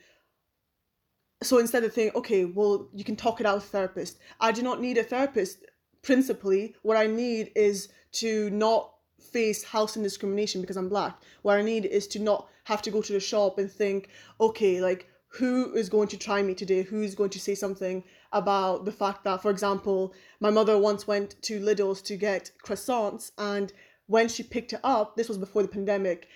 So 1.41 1.57
instead 1.57 1.83
of 1.83 1.93
thinking, 1.93 2.17
okay, 2.17 2.45
well, 2.45 2.89
you 2.93 3.03
can 3.03 3.15
talk 3.15 3.39
it 3.39 3.45
out 3.45 3.55
with 3.55 3.65
a 3.65 3.67
therapist. 3.67 4.19
I 4.39 4.51
do 4.51 4.61
not 4.61 4.81
need 4.81 4.97
a 4.97 5.03
therapist 5.03 5.65
principally. 6.03 6.75
What 6.83 6.97
I 6.97 7.07
need 7.07 7.51
is 7.55 7.89
to 8.13 8.49
not 8.51 8.93
face 9.19 9.63
housing 9.63 10.03
discrimination 10.03 10.61
because 10.61 10.77
I'm 10.77 10.89
black. 10.89 11.17
What 11.41 11.57
I 11.57 11.61
need 11.61 11.85
is 11.85 12.07
to 12.09 12.19
not 12.19 12.47
have 12.65 12.81
to 12.83 12.91
go 12.91 13.01
to 13.01 13.13
the 13.13 13.19
shop 13.19 13.57
and 13.57 13.71
think, 13.71 14.09
okay, 14.39 14.81
like 14.81 15.09
who 15.29 15.73
is 15.73 15.89
going 15.89 16.07
to 16.09 16.17
try 16.17 16.41
me 16.41 16.53
today? 16.53 16.81
Who's 16.81 17.15
going 17.15 17.29
to 17.31 17.39
say 17.39 17.55
something 17.55 18.03
about 18.31 18.85
the 18.85 18.91
fact 18.91 19.23
that, 19.23 19.41
for 19.41 19.51
example, 19.51 20.13
my 20.39 20.49
mother 20.49 20.77
once 20.77 21.07
went 21.07 21.41
to 21.43 21.59
Lidl's 21.59 22.01
to 22.03 22.17
get 22.17 22.51
croissants, 22.63 23.31
and 23.37 23.71
when 24.07 24.29
she 24.29 24.43
picked 24.43 24.73
it 24.73 24.79
up, 24.83 25.15
this 25.15 25.27
was 25.27 25.37
before 25.37 25.61
the 25.61 25.67
pandemic, 25.67 26.27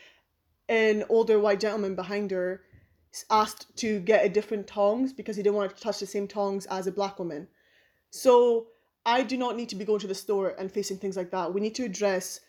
an 0.69 1.03
older 1.09 1.39
white 1.39 1.59
gentleman 1.59 1.95
behind 1.95 2.31
her 2.31 2.61
asked 3.29 3.75
to 3.77 3.99
get 3.99 4.25
a 4.25 4.29
different 4.29 4.67
tongs 4.67 5.11
because 5.11 5.35
he 5.35 5.43
didn't 5.43 5.55
want 5.55 5.75
to 5.75 5.81
touch 5.81 5.99
the 5.99 6.05
same 6.05 6.27
tongs 6.27 6.65
as 6.67 6.87
a 6.87 6.91
black 6.91 7.19
woman. 7.19 7.47
So 8.09 8.67
I 9.05 9.23
do 9.23 9.37
not 9.37 9.57
need 9.57 9.69
to 9.69 9.75
be 9.75 9.85
going 9.85 9.99
to 9.99 10.07
the 10.07 10.15
store 10.15 10.55
and 10.57 10.71
facing 10.71 10.97
things 10.97 11.17
like 11.17 11.31
that. 11.31 11.53
We 11.53 11.59
need 11.59 11.75
to 11.75 11.83
address 11.83 12.39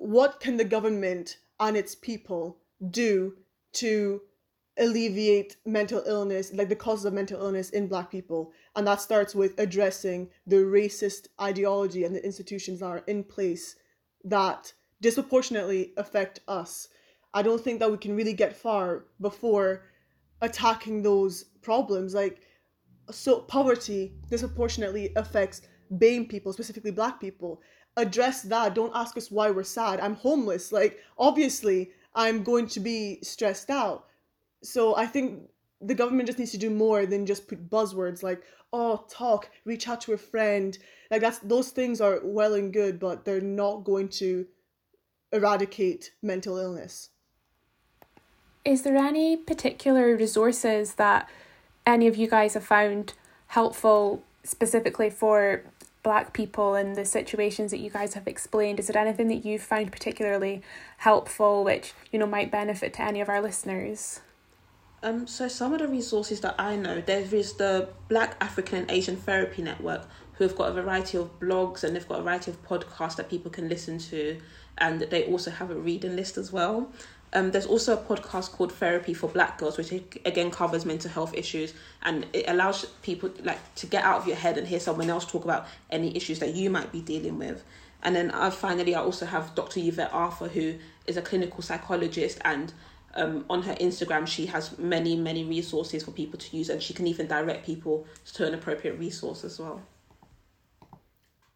what 0.00 0.40
can 0.40 0.56
the 0.56 0.64
government 0.64 1.36
and 1.60 1.76
its 1.76 1.94
people 1.94 2.56
do 2.90 3.34
to 3.72 4.22
alleviate 4.78 5.56
mental 5.66 6.02
illness, 6.06 6.54
like 6.54 6.70
the 6.70 6.74
causes 6.74 7.04
of 7.04 7.12
mental 7.12 7.38
illness 7.38 7.68
in 7.68 7.86
Black 7.86 8.10
people. 8.10 8.50
And 8.74 8.86
that 8.86 9.02
starts 9.02 9.34
with 9.34 9.60
addressing 9.60 10.30
the 10.46 10.56
racist 10.56 11.28
ideology 11.38 12.04
and 12.04 12.16
the 12.16 12.24
institutions 12.24 12.80
that 12.80 12.86
are 12.86 13.04
in 13.06 13.22
place 13.24 13.76
that 14.24 14.72
disproportionately 15.02 15.92
affect 15.98 16.40
us. 16.48 16.88
I 17.34 17.42
don't 17.42 17.60
think 17.60 17.78
that 17.80 17.90
we 17.90 17.98
can 17.98 18.16
really 18.16 18.32
get 18.32 18.56
far 18.56 19.04
before 19.20 19.82
attacking 20.40 21.02
those 21.02 21.44
problems. 21.60 22.14
Like, 22.14 22.40
so 23.10 23.40
poverty 23.40 24.14
disproportionately 24.30 25.12
affects 25.14 25.60
BAME 25.92 26.30
people, 26.30 26.54
specifically 26.54 26.90
Black 26.90 27.20
people. 27.20 27.60
Address 27.96 28.42
that. 28.42 28.74
Don't 28.74 28.92
ask 28.94 29.16
us 29.16 29.30
why 29.30 29.50
we're 29.50 29.62
sad. 29.64 30.00
I'm 30.00 30.14
homeless. 30.14 30.72
Like, 30.72 30.98
obviously, 31.18 31.90
I'm 32.14 32.42
going 32.42 32.66
to 32.68 32.80
be 32.80 33.18
stressed 33.22 33.70
out 33.70 34.06
so 34.62 34.96
I 34.96 35.06
think 35.06 35.48
the 35.80 35.94
government 35.94 36.26
just 36.26 36.38
needs 36.38 36.52
to 36.52 36.58
do 36.58 36.70
more 36.70 37.06
than 37.06 37.26
just 37.26 37.48
put 37.48 37.70
buzzwords 37.70 38.22
like 38.22 38.42
oh 38.72 39.04
talk 39.08 39.50
reach 39.64 39.88
out 39.88 40.00
to 40.02 40.12
a 40.12 40.18
friend 40.18 40.76
like 41.10 41.20
that's 41.20 41.38
those 41.38 41.70
things 41.70 42.00
are 42.00 42.20
well 42.22 42.54
and 42.54 42.72
good 42.72 43.00
but 43.00 43.24
they're 43.24 43.40
not 43.40 43.84
going 43.84 44.08
to 44.08 44.46
eradicate 45.32 46.12
mental 46.22 46.58
illness 46.58 47.10
is 48.64 48.82
there 48.82 48.96
any 48.96 49.36
particular 49.36 50.14
resources 50.14 50.94
that 50.94 51.28
any 51.86 52.06
of 52.06 52.16
you 52.16 52.28
guys 52.28 52.54
have 52.54 52.64
found 52.64 53.14
helpful 53.48 54.22
specifically 54.44 55.08
for 55.08 55.64
black 56.02 56.32
people 56.32 56.74
and 56.74 56.96
the 56.96 57.04
situations 57.04 57.70
that 57.70 57.78
you 57.78 57.90
guys 57.90 58.14
have 58.14 58.26
explained 58.26 58.78
is 58.78 58.86
there 58.86 59.00
anything 59.00 59.28
that 59.28 59.44
you've 59.44 59.62
found 59.62 59.92
particularly 59.92 60.62
helpful 60.98 61.62
which 61.62 61.92
you 62.10 62.18
know 62.18 62.26
might 62.26 62.50
benefit 62.50 62.94
to 62.94 63.02
any 63.02 63.20
of 63.20 63.28
our 63.28 63.40
listeners 63.42 64.20
um, 65.02 65.26
so 65.26 65.48
some 65.48 65.72
of 65.72 65.78
the 65.78 65.88
resources 65.88 66.40
that 66.40 66.56
I 66.58 66.76
know, 66.76 67.00
there 67.00 67.22
is 67.32 67.54
the 67.54 67.88
Black 68.08 68.36
African 68.40 68.80
and 68.80 68.90
Asian 68.90 69.16
Therapy 69.16 69.62
Network, 69.62 70.06
who 70.34 70.44
have 70.44 70.56
got 70.56 70.70
a 70.70 70.72
variety 70.74 71.16
of 71.16 71.40
blogs 71.40 71.84
and 71.84 71.96
they've 71.96 72.06
got 72.06 72.20
a 72.20 72.22
variety 72.22 72.50
of 72.50 72.62
podcasts 72.64 73.16
that 73.16 73.30
people 73.30 73.50
can 73.50 73.68
listen 73.68 73.98
to, 73.98 74.38
and 74.76 75.00
they 75.00 75.24
also 75.24 75.50
have 75.50 75.70
a 75.70 75.74
reading 75.74 76.16
list 76.16 76.36
as 76.36 76.52
well. 76.52 76.92
Um, 77.32 77.52
there's 77.52 77.66
also 77.66 77.94
a 77.94 77.96
podcast 77.96 78.50
called 78.52 78.72
Therapy 78.72 79.14
for 79.14 79.28
Black 79.28 79.58
Girls, 79.58 79.78
which 79.78 79.92
again 79.92 80.50
covers 80.50 80.84
mental 80.84 81.10
health 81.10 81.32
issues, 81.34 81.74
and 82.02 82.26
it 82.32 82.46
allows 82.48 82.84
people 83.02 83.30
like 83.44 83.74
to 83.76 83.86
get 83.86 84.02
out 84.02 84.20
of 84.20 84.26
your 84.26 84.36
head 84.36 84.58
and 84.58 84.66
hear 84.66 84.80
someone 84.80 85.08
else 85.08 85.24
talk 85.24 85.44
about 85.44 85.66
any 85.90 86.16
issues 86.16 86.40
that 86.40 86.54
you 86.54 86.70
might 86.70 86.90
be 86.90 87.00
dealing 87.00 87.38
with. 87.38 87.62
And 88.02 88.16
then 88.16 88.30
I 88.32 88.50
finally 88.50 88.94
I 88.94 89.00
also 89.00 89.26
have 89.26 89.54
Dr. 89.54 89.78
Yvette 89.80 90.12
Arthur, 90.12 90.48
who 90.48 90.74
is 91.06 91.16
a 91.16 91.22
clinical 91.22 91.62
psychologist 91.62 92.38
and 92.44 92.72
um, 93.14 93.44
on 93.50 93.62
her 93.62 93.74
Instagram, 93.74 94.26
she 94.26 94.46
has 94.46 94.78
many, 94.78 95.16
many 95.16 95.44
resources 95.44 96.04
for 96.04 96.12
people 96.12 96.38
to 96.38 96.56
use, 96.56 96.68
and 96.68 96.82
she 96.82 96.94
can 96.94 97.06
even 97.06 97.26
direct 97.26 97.66
people 97.66 98.06
to 98.34 98.46
an 98.46 98.54
appropriate 98.54 98.98
resource 98.98 99.44
as 99.44 99.58
well. 99.58 99.82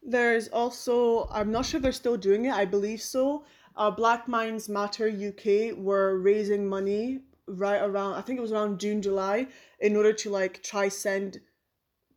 There's 0.03 0.49
also, 0.49 1.27
I'm 1.31 1.51
not 1.51 1.65
sure 1.65 1.79
they're 1.79 1.91
still 1.91 2.17
doing 2.17 2.45
it, 2.45 2.53
I 2.53 2.65
believe 2.65 3.01
so. 3.01 3.43
Uh, 3.77 3.91
Black 3.91 4.27
Minds 4.27 4.69
Matter 4.69 5.07
UK 5.07 5.77
were 5.77 6.19
raising 6.19 6.67
money 6.67 7.19
right 7.47 7.81
around, 7.81 8.15
I 8.15 8.21
think 8.21 8.39
it 8.39 8.41
was 8.41 8.51
around 8.51 8.79
June, 8.79 9.01
July, 9.01 9.47
in 9.79 9.95
order 9.95 10.13
to 10.13 10.29
like 10.29 10.63
try 10.63 10.87
send, 10.89 11.39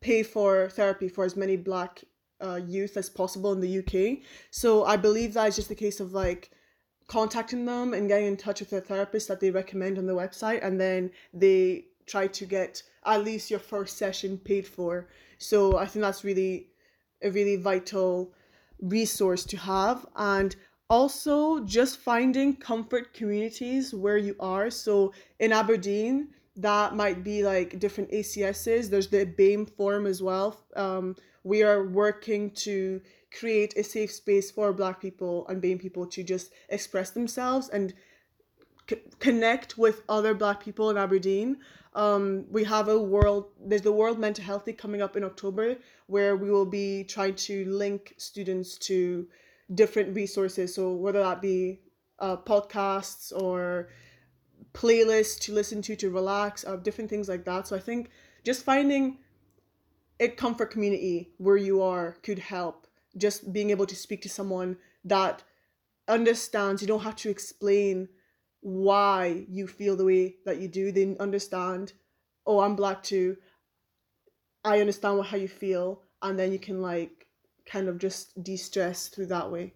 pay 0.01 0.23
for 0.23 0.69
therapy 0.69 1.09
for 1.09 1.25
as 1.25 1.37
many 1.37 1.57
Black 1.57 2.05
uh, 2.41 2.61
youth 2.65 2.97
as 2.97 3.11
possible 3.11 3.53
in 3.53 3.61
the 3.61 3.79
UK. 3.79 4.23
So 4.51 4.85
I 4.85 4.97
believe 4.97 5.35
that 5.35 5.49
is 5.49 5.57
just 5.57 5.71
a 5.71 5.75
case 5.75 6.01
of 6.01 6.13
like, 6.13 6.51
contacting 7.09 7.65
them 7.65 7.95
and 7.95 8.07
getting 8.07 8.29
in 8.29 8.37
touch 8.37 8.61
with 8.61 8.73
a 8.75 8.81
therapist 8.81 9.29
that 9.29 9.41
they 9.41 9.51
recommend 9.51 9.99
on 9.99 10.07
the 10.07 10.15
website 10.15 10.61
and 10.63 10.79
then 10.79 11.11
they 11.33 11.87
try 12.07 12.27
to 12.27 12.47
get 12.47 12.83
at 13.05 13.25
least 13.25 13.51
your 13.51 13.59
first 13.59 13.97
session 13.97 14.39
paid 14.39 14.67
for 14.67 15.09
so 15.39 15.77
i 15.79 15.87
think 15.87 16.03
that's 16.03 16.23
really 16.23 16.69
a 17.23 17.31
really 17.31 17.57
vital 17.57 18.33
resource 18.81 19.45
to 19.45 19.57
have 19.57 20.07
and 20.17 20.55
also 20.91 21.61
just 21.65 21.99
finding 21.99 22.57
comfort 22.57 23.13
communities 23.13 23.95
where 23.95 24.17
you 24.17 24.35
are 24.41 24.71
so 24.71 25.13
in 25.39 25.53
aberdeen 25.53 26.29
that 26.57 26.95
might 26.97 27.23
be 27.23 27.43
like 27.43 27.79
different 27.79 28.13
acs's 28.13 28.89
there's 28.89 29.09
the 29.09 29.25
bame 29.25 29.67
forum 29.67 30.07
as 30.07 30.23
well 30.23 30.65
um, 30.77 31.15
we 31.45 31.63
are 31.63 31.85
working 31.89 32.51
to 32.51 33.01
create 33.39 33.77
a 33.77 33.85
safe 33.85 34.11
space 34.11 34.51
for 34.51 34.73
black 34.73 35.01
people 35.01 35.47
and 35.49 35.63
BAME 35.63 35.79
people 35.79 36.07
to 36.07 36.23
just 36.23 36.51
express 36.71 37.11
themselves 37.11 37.69
and 37.69 37.95
c- 38.89 39.01
connect 39.19 39.77
with 39.79 40.03
other 40.09 40.35
Black 40.35 40.63
people 40.63 40.91
in 40.91 40.97
Aberdeen. 40.97 41.59
Um, 41.95 42.47
we 42.51 42.65
have 42.65 42.89
a 42.89 42.99
world. 42.99 43.47
There's 43.61 43.83
the 43.83 43.93
World 43.93 44.19
Mental 44.19 44.45
Health 44.45 44.65
Day 44.65 44.73
coming 44.73 45.03
up 45.03 45.17
in 45.17 45.25
October, 45.25 45.77
where 46.07 46.37
we 46.37 46.51
will 46.51 46.67
be 46.67 47.05
trying 47.05 47.35
to 47.35 47.65
link 47.67 48.15
students 48.17 48.79
to 48.79 49.27
different 49.75 50.15
resources. 50.15 50.75
So 50.75 50.93
whether 50.93 51.21
that 51.21 51.43
be 51.43 51.81
uh, 52.19 52.37
podcasts 52.37 53.33
or 53.33 53.89
playlists 54.73 55.39
to 55.41 55.53
listen 55.53 55.83
to 55.83 55.97
to 55.97 56.11
relax, 56.11 56.65
uh, 56.65 56.77
different 56.77 57.11
things 57.11 57.29
like 57.29 57.45
that. 57.45 57.67
So 57.67 57.77
I 57.77 57.81
think 57.81 58.11
just 58.45 58.65
finding 58.65 59.19
a 60.21 60.29
comfort 60.29 60.71
community 60.71 61.31
where 61.39 61.57
you 61.57 61.83
are 61.83 62.17
could 62.23 62.39
help. 62.39 62.87
Just 63.17 63.53
being 63.53 63.71
able 63.71 63.87
to 63.87 63.97
speak 63.97 64.23
to 64.23 64.29
someone 64.29 64.77
that 65.05 65.43
understands. 66.07 66.83
You 66.83 66.89
don't 66.89 67.03
have 67.03 67.17
to 67.17 67.31
explain 67.31 68.09
why 68.61 69.45
you 69.49 69.67
feel 69.67 69.97
the 69.97 70.05
way 70.05 70.37
that 70.45 70.59
you 70.59 70.69
do. 70.69 70.93
They 70.93 71.17
understand. 71.19 71.93
Oh, 72.47 72.61
I'm 72.61 72.77
black 72.77 73.03
too. 73.03 73.37
I 74.65 74.81
understand 74.81 75.25
how 75.25 75.37
you 75.37 75.49
feel, 75.49 76.03
and 76.23 76.39
then 76.39 76.53
you 76.53 76.59
can 76.59 76.83
like 76.83 77.18
kind 77.69 77.89
of 77.89 77.99
just 77.99 78.43
de-stress 78.43 79.09
through 79.09 79.27
that 79.27 79.51
way. 79.51 79.73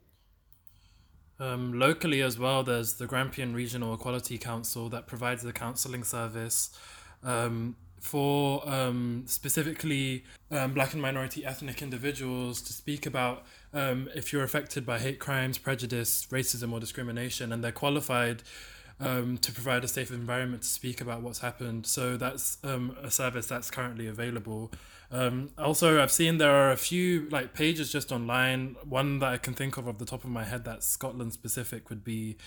Um, 1.39 1.79
locally 1.79 2.23
as 2.23 2.39
well, 2.39 2.63
there's 2.63 2.95
the 2.95 3.07
Grampian 3.07 3.55
Regional 3.55 3.95
Equality 3.95 4.39
Council 4.39 4.89
that 4.91 5.07
provides 5.07 5.43
the 5.43 5.53
counselling 5.53 6.05
service 6.05 6.71
um, 7.25 7.77
for 8.01 8.69
um, 8.69 9.25
specifically 9.27 10.25
um, 10.51 10.73
black 10.75 10.93
and 10.93 11.03
minority 11.03 11.45
ethnic 11.45 11.83
individuals 11.83 12.63
to 12.63 12.73
speak 12.73 13.07
about 13.07 13.45
um, 13.73 14.09
if 14.15 14.33
you're 14.33 14.45
affected 14.45 14.85
by 14.85 14.99
hate 14.99 15.19
crimes, 15.19 15.59
prejudice, 15.59 16.27
racism, 16.31 16.73
or 16.73 16.81
discrimination, 16.81 17.53
and 17.53 17.65
they're 17.65 17.73
qualified 17.73 18.43
um, 19.01 19.39
to 19.39 19.53
provide 19.53 19.85
a 19.85 19.89
safe 19.89 20.11
environment 20.11 20.63
to 20.63 20.69
speak 20.69 21.01
about 21.01 21.23
what's 21.23 21.41
happened. 21.41 21.87
So 21.87 22.17
that's 22.17 22.59
um, 22.65 22.97
a 23.03 23.11
service 23.11 23.47
that's 23.47 23.71
currently 23.71 24.07
available. 24.07 24.73
Um, 25.11 25.51
also, 25.59 26.03
I've 26.03 26.11
seen 26.11 26.39
there 26.39 26.55
are 26.55 26.71
a 26.71 26.77
few 26.77 27.29
like 27.29 27.53
pages 27.53 27.93
just 27.93 28.11
online. 28.11 28.77
One 28.83 29.19
that 29.19 29.33
I 29.33 29.37
can 29.37 29.53
think 29.53 29.77
of 29.77 29.87
off 29.87 29.99
the 29.99 30.07
top 30.07 30.25
of 30.25 30.31
my 30.31 30.45
head 30.45 30.65
that's 30.65 30.87
Scotland 30.87 31.35
specific 31.35 31.91
would 31.91 32.03
be, 32.03 32.39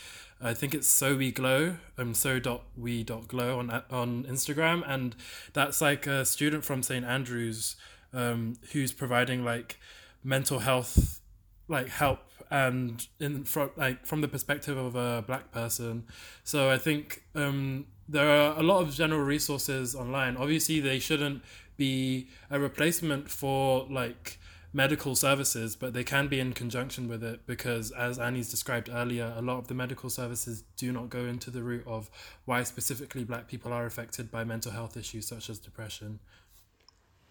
I 0.42 0.56
think 0.56 0.74
it's 0.74 0.88
so 0.88 1.16
we 1.16 1.32
glow, 1.32 1.76
um, 1.98 2.16
so 2.16 2.40
dot 2.40 2.64
we 2.76 3.04
dot 3.04 3.28
glow 3.28 3.60
on 3.60 3.70
on 3.92 4.24
Instagram, 4.24 4.84
and 4.88 5.16
that's 5.54 5.80
like 5.80 6.08
a 6.08 6.26
student 6.26 6.66
from 6.66 6.82
St 6.82 7.06
Andrews, 7.06 7.76
um, 8.14 8.56
who's 8.72 8.92
providing 8.92 9.46
like 9.46 9.78
mental 10.24 10.60
health, 10.60 11.20
like 11.68 11.90
help 11.90 12.20
and 12.52 13.08
in 13.20 13.44
from 13.44 13.72
like 13.76 14.06
from 14.06 14.22
the 14.22 14.28
perspective 14.28 14.78
of 14.78 14.96
a 14.96 15.24
black 15.26 15.52
person. 15.52 16.06
So 16.44 16.70
I 16.70 16.78
think 16.78 17.24
um, 17.36 17.86
there 18.08 18.30
are 18.30 18.58
a 18.58 18.64
lot 18.64 18.82
of 18.82 18.94
general 18.94 19.22
resources 19.22 19.96
online. 19.96 20.38
Obviously, 20.38 20.80
they 20.80 21.00
shouldn't 21.00 21.44
be 21.78 22.30
a 22.50 22.60
replacement 22.60 23.30
for 23.30 23.88
like 23.90 24.40
medical 24.76 25.16
services, 25.16 25.76
but 25.76 25.94
they 25.94 26.04
can 26.04 26.28
be 26.28 26.40
in 26.40 26.52
conjunction 26.52 27.08
with 27.08 27.24
it 27.24 27.48
because, 27.48 27.92
as 27.92 28.20
Annie's 28.20 28.52
described 28.52 28.90
earlier, 28.92 29.34
a 29.38 29.42
lot 29.42 29.58
of 29.58 29.68
the 29.68 29.74
medical 29.74 30.10
services 30.10 30.66
do 30.76 30.92
not 30.92 31.10
go 31.10 31.26
into 31.26 31.50
the 31.50 31.64
root 31.64 31.84
of 31.88 32.10
why 32.44 32.62
specifically 32.64 33.24
black 33.24 33.48
people 33.48 33.72
are 33.72 33.86
affected 33.86 34.30
by 34.30 34.44
mental 34.44 34.74
health 34.74 34.98
issues 34.98 35.28
such 35.28 35.50
as 35.50 35.60
depression. 35.60 36.20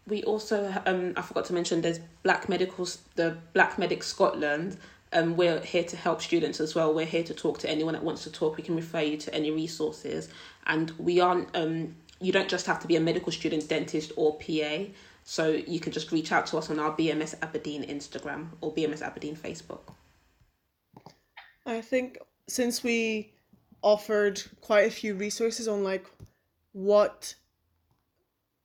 We 0.07 0.22
also, 0.24 0.72
um, 0.87 1.12
I 1.16 1.22
forgot 1.22 1.44
to 1.46 1.55
mention, 1.55 1.81
there's 1.81 2.00
Black 2.22 2.48
Medicals, 2.48 2.98
the 3.14 3.37
Black 3.53 3.79
Medics 3.79 4.07
Scotland, 4.07 4.79
um, 5.14 5.37
we're 5.37 5.61
here 5.61 5.85
to 5.85 5.96
help 5.96 6.20
students 6.20 6.61
as 6.61 6.74
well. 6.74 6.92
We're 6.92 7.07
here 7.07 7.22
to 7.22 7.35
talk 7.35 7.59
to 7.61 7.70
anyone 7.70 7.94
that 7.94 8.03
wants 8.03 8.24
to 8.24 8.33
talk. 8.33 8.57
We 8.57 8.62
can 8.62 8.77
refer 8.77 9.00
you 9.00 9.16
to 9.18 9.35
any 9.35 9.50
resources, 9.50 10.29
and 10.66 10.90
we 10.98 11.20
aren't. 11.20 11.55
Um, 11.57 11.94
you 12.20 12.33
don't 12.33 12.48
just 12.48 12.66
have 12.66 12.81
to 12.81 12.87
be 12.87 12.96
a 12.96 13.00
medical 13.00 13.33
student, 13.33 13.68
dentist, 13.68 14.12
or 14.16 14.38
PA. 14.38 14.85
So 15.24 15.50
you 15.50 15.81
can 15.81 15.92
just 15.92 16.12
reach 16.12 16.33
out 16.33 16.46
to 16.48 16.59
us 16.59 16.68
on 16.68 16.79
our 16.79 16.94
BMS 16.94 17.35
Aberdeen 17.42 17.83
Instagram 17.85 18.48
or 18.61 18.74
BMS 18.74 19.03
Aberdeen 19.03 19.37
Facebook. 19.37 19.81
I 21.64 21.81
think 21.81 22.18
since 22.46 22.83
we 22.83 23.33
offered 23.83 24.42
quite 24.61 24.87
a 24.87 24.90
few 24.90 25.14
resources 25.14 25.66
on 25.66 25.83
like 25.83 26.07
what 26.72 27.35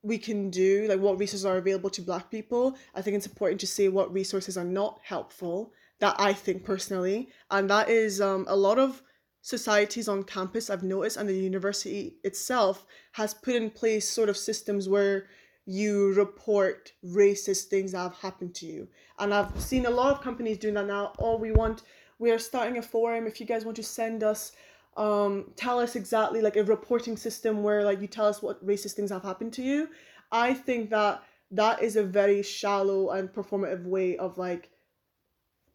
we 0.04 0.18
can 0.18 0.50
do, 0.50 0.88
like 0.90 1.00
what 1.00 1.18
resources 1.18 1.46
are 1.46 1.58
available 1.58 1.90
to 1.92 2.02
Black 2.02 2.30
people, 2.30 2.76
I 2.94 3.02
think 3.02 3.16
it's 3.16 3.26
important 3.26 3.62
to 3.62 3.68
say 3.68 3.88
what 3.88 4.14
resources 4.14 4.58
are 4.58 4.66
not 4.66 5.00
helpful 5.04 5.72
that 6.00 6.16
I 6.20 6.34
think 6.34 6.64
personally, 6.64 7.30
and 7.52 7.70
that 7.70 7.90
is 7.90 8.22
um, 8.22 8.46
a 8.48 8.56
lot 8.56 8.80
of 8.80 9.02
societies 9.42 10.08
on 10.08 10.24
campus 10.24 10.70
I've 10.70 10.84
noticed, 10.84 11.18
and 11.18 11.28
the 11.28 11.34
university 11.34 12.18
itself 12.24 12.86
has 13.14 13.34
put 13.34 13.56
in 13.56 13.70
place 13.70 14.08
sort 14.10 14.30
of 14.30 14.38
systems 14.38 14.88
where 14.90 15.28
you 15.66 16.14
report 16.14 16.94
racist 17.06 17.66
things 17.66 17.92
that 17.92 18.00
have 18.00 18.16
happened 18.16 18.56
to 18.56 18.66
you. 18.66 18.88
And 19.20 19.34
I've 19.34 19.60
seen 19.62 19.86
a 19.86 19.90
lot 19.90 20.16
of 20.16 20.22
companies 20.22 20.58
doing 20.58 20.74
that 20.74 20.88
now. 20.88 21.14
Oh, 21.20 21.38
we 21.38 21.52
want, 21.52 21.84
we 22.18 22.32
are 22.32 22.40
starting 22.40 22.78
a 22.78 22.82
forum. 22.82 23.28
If 23.28 23.40
you 23.40 23.46
guys 23.46 23.66
want 23.66 23.76
to 23.76 23.84
send 23.84 24.24
us, 24.24 24.54
um, 24.98 25.52
tell 25.56 25.80
us 25.80 25.96
exactly 25.96 26.42
like 26.42 26.58
a 26.58 26.64
reporting 26.64 27.16
system 27.16 27.62
where 27.62 27.84
like 27.84 28.02
you 28.02 28.08
tell 28.08 28.26
us 28.26 28.42
what 28.42 28.66
racist 28.66 28.94
things 28.94 29.12
have 29.12 29.24
happened 29.24 29.54
to 29.54 29.62
you. 29.62 29.90
I 30.32 30.54
think 30.54 30.90
that 30.90 31.24
that 31.52 31.84
is 31.84 31.96
a 31.96 32.04
very 32.04 32.42
shallow 32.42 33.12
and 33.12 33.30
performative 33.30 33.86
way 33.86 34.18
of 34.18 34.38
like 34.38 34.70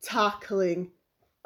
tackling, 0.05 0.91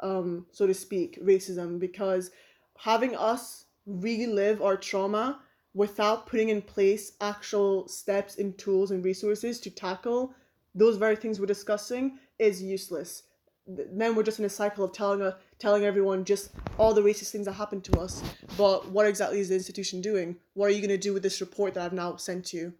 um, 0.01 0.45
so 0.51 0.67
to 0.67 0.73
speak, 0.73 1.19
racism 1.23 1.79
because 1.79 2.31
having 2.77 3.15
us 3.15 3.65
relive 3.85 4.61
our 4.61 4.77
trauma 4.77 5.41
without 5.73 6.27
putting 6.27 6.49
in 6.49 6.61
place 6.61 7.13
actual 7.21 7.87
steps 7.87 8.37
and 8.37 8.57
tools 8.57 8.91
and 8.91 9.03
resources 9.03 9.59
to 9.59 9.69
tackle 9.69 10.33
those 10.75 10.97
very 10.97 11.15
things 11.15 11.39
we're 11.39 11.45
discussing 11.45 12.17
is 12.37 12.61
useless. 12.61 13.23
Then 13.67 14.15
we're 14.15 14.23
just 14.23 14.39
in 14.39 14.45
a 14.45 14.49
cycle 14.49 14.83
of 14.83 14.93
telling 14.93 15.21
uh, 15.21 15.33
telling 15.59 15.83
everyone 15.83 16.25
just 16.25 16.51
all 16.79 16.93
the 16.93 17.01
racist 17.01 17.31
things 17.31 17.45
that 17.45 17.53
happened 17.53 17.83
to 17.85 17.99
us. 17.99 18.23
But 18.57 18.89
what 18.89 19.05
exactly 19.05 19.39
is 19.39 19.49
the 19.49 19.55
institution 19.55 20.01
doing? 20.01 20.37
What 20.53 20.67
are 20.67 20.73
you 20.73 20.79
going 20.79 20.89
to 20.89 20.97
do 20.97 21.13
with 21.13 21.21
this 21.21 21.39
report 21.39 21.75
that 21.75 21.85
I've 21.85 21.93
now 21.93 22.15
sent 22.15 22.51
you? 22.51 22.73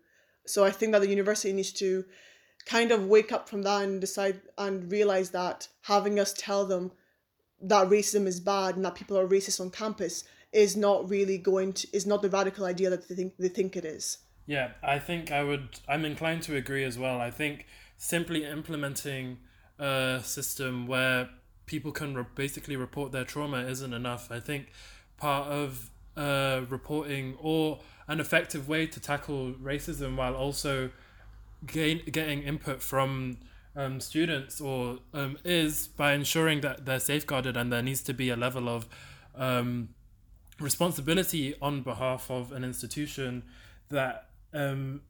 So 0.48 0.66
I 0.66 0.72
think 0.72 0.94
that 0.94 1.02
the 1.02 1.10
university 1.10 1.54
needs 1.54 1.72
to 1.74 2.06
kind 2.66 2.92
of 2.92 3.08
wake 3.08 3.32
up 3.32 3.50
from 3.50 3.64
that 3.64 3.84
and 3.84 4.02
decide 4.02 4.42
and 4.58 4.92
realize 4.92 5.32
that 5.32 5.68
having 5.82 6.20
us 6.20 6.34
tell 6.34 6.66
them 6.66 6.92
that 7.62 7.90
racism 7.90 8.26
is 8.26 8.40
bad 8.40 8.76
and 8.76 8.86
that 8.86 8.96
people 8.96 9.18
are 9.18 9.28
racist 9.28 9.60
on 9.60 9.70
campus 9.70 10.24
is 10.52 10.76
not 10.76 11.10
really 11.10 11.38
going 11.38 11.74
to 11.74 11.88
is 11.94 12.06
not 12.06 12.22
the 12.22 12.30
radical 12.30 12.66
idea 12.66 12.90
that 12.90 13.08
they 13.08 13.16
think 13.16 13.34
they 13.38 13.50
think 13.50 13.76
it 13.76 13.86
is. 13.86 14.20
Yeah, 14.46 14.72
I 14.84 15.00
think 15.00 15.32
I 15.32 15.44
would 15.44 15.80
I'm 15.88 16.06
inclined 16.06 16.44
to 16.44 16.56
agree 16.56 16.84
as 16.84 16.98
well. 16.98 17.20
I 17.20 17.32
think 17.32 17.66
simply 17.98 18.46
implementing 18.46 19.38
a 19.78 20.22
system 20.24 20.88
where 20.88 21.30
people 21.66 21.92
can 21.92 22.16
re- 22.16 22.26
basically 22.36 22.76
report 22.76 23.12
their 23.12 23.26
trauma 23.26 23.60
isn't 23.60 23.94
enough. 23.94 24.32
I 24.32 24.40
think 24.40 24.72
part 25.18 25.48
of 25.48 25.92
uh, 26.18 26.62
reporting 26.70 27.36
or 27.40 27.80
an 28.08 28.20
effective 28.20 28.68
way 28.68 28.88
to 28.88 29.00
tackle 29.00 29.54
racism 29.54 30.16
while 30.16 30.36
also 30.36 30.90
gain, 31.66 32.02
getting 32.12 32.44
input 32.44 32.82
from 32.82 33.38
um, 33.76 34.00
students 34.00 34.60
or 34.60 35.00
um, 35.14 35.38
is 35.44 35.88
by 35.88 36.14
ensuring 36.14 36.62
that 36.62 36.86
they're 36.86 37.00
safeguarded 37.00 37.56
and 37.56 37.72
there 37.72 37.82
needs 37.82 38.02
to 38.04 38.14
be 38.14 38.30
a 38.30 38.36
level 38.36 38.68
of 38.68 38.88
um, 39.36 39.90
responsibility 40.60 41.56
on 41.62 41.82
behalf 41.82 42.30
of 42.30 42.52
an 42.52 42.64
institution 42.64 43.44
that 43.90 44.28
um, 44.54 45.02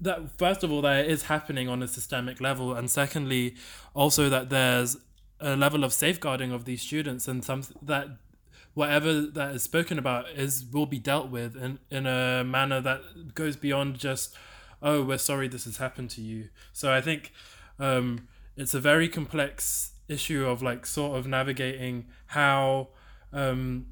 that 0.00 0.36
first 0.38 0.62
of 0.62 0.72
all 0.72 0.82
that 0.82 1.06
is 1.06 1.24
happening 1.24 1.68
on 1.68 1.82
a 1.82 1.88
systemic 1.88 2.40
level 2.40 2.74
and 2.74 2.90
secondly 2.90 3.54
also 3.94 4.28
that 4.28 4.50
there's 4.50 4.96
a 5.40 5.56
level 5.56 5.84
of 5.84 5.92
safeguarding 5.92 6.52
of 6.52 6.64
these 6.64 6.82
students 6.82 7.28
and 7.28 7.44
some 7.44 7.62
that 7.80 8.08
whatever 8.74 9.22
that 9.22 9.54
is 9.54 9.62
spoken 9.62 9.98
about 9.98 10.28
is 10.30 10.64
will 10.72 10.86
be 10.86 10.98
dealt 10.98 11.30
with 11.30 11.56
in, 11.56 11.78
in 11.90 12.06
a 12.06 12.44
manner 12.44 12.80
that 12.80 13.34
goes 13.34 13.56
beyond 13.56 13.98
just 13.98 14.36
oh, 14.84 15.02
we're 15.02 15.18
sorry 15.18 15.48
this 15.48 15.64
has 15.64 15.78
happened 15.78 16.10
to 16.10 16.20
you. 16.20 16.50
So 16.72 16.92
I 16.92 17.00
think 17.00 17.32
um, 17.80 18.28
it's 18.56 18.74
a 18.74 18.80
very 18.80 19.08
complex 19.08 19.92
issue 20.08 20.46
of 20.46 20.62
like 20.62 20.84
sort 20.84 21.18
of 21.18 21.26
navigating 21.26 22.06
how 22.26 22.88
um, 23.32 23.86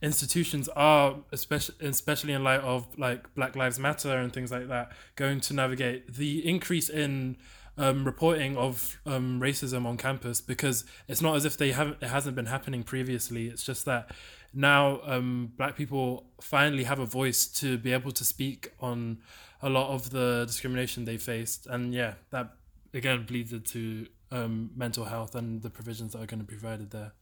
institutions 0.00 0.68
are, 0.70 1.16
especially 1.32 1.74
especially 1.86 2.32
in 2.32 2.44
light 2.44 2.60
of 2.60 2.86
like 2.96 3.34
Black 3.34 3.56
Lives 3.56 3.78
Matter 3.78 4.16
and 4.16 4.32
things 4.32 4.50
like 4.50 4.68
that, 4.68 4.92
going 5.16 5.40
to 5.40 5.54
navigate 5.54 6.14
the 6.14 6.48
increase 6.48 6.88
in 6.88 7.36
um, 7.76 8.04
reporting 8.04 8.56
of 8.56 8.98
um, 9.04 9.40
racism 9.40 9.84
on 9.84 9.96
campus 9.96 10.40
because 10.40 10.84
it's 11.08 11.20
not 11.20 11.36
as 11.36 11.44
if 11.44 11.58
they 11.58 11.72
haven't 11.72 11.98
it 12.00 12.08
hasn't 12.08 12.36
been 12.36 12.46
happening 12.46 12.82
previously. 12.82 13.48
It's 13.48 13.64
just 13.64 13.84
that 13.84 14.12
now 14.54 15.00
um, 15.04 15.52
Black 15.56 15.76
people 15.76 16.24
finally 16.40 16.84
have 16.84 16.98
a 16.98 17.06
voice 17.06 17.46
to 17.46 17.76
be 17.76 17.92
able 17.92 18.12
to 18.12 18.24
speak 18.24 18.72
on 18.80 19.18
a 19.62 19.68
lot 19.68 19.90
of 19.90 20.10
the 20.10 20.44
discrimination 20.46 21.04
they 21.04 21.16
faced, 21.16 21.66
and 21.66 21.94
yeah, 21.94 22.14
that 22.30 22.54
again 22.94 23.24
bleeds 23.24 23.52
into 23.52 24.06
um, 24.30 24.70
mental 24.76 25.04
health 25.04 25.34
and 25.34 25.62
the 25.62 25.70
provisions 25.70 26.12
that 26.12 26.22
are 26.22 26.26
going 26.26 26.40
to 26.40 26.46
be 26.46 26.54
provided 26.54 26.90
there. 26.90 27.12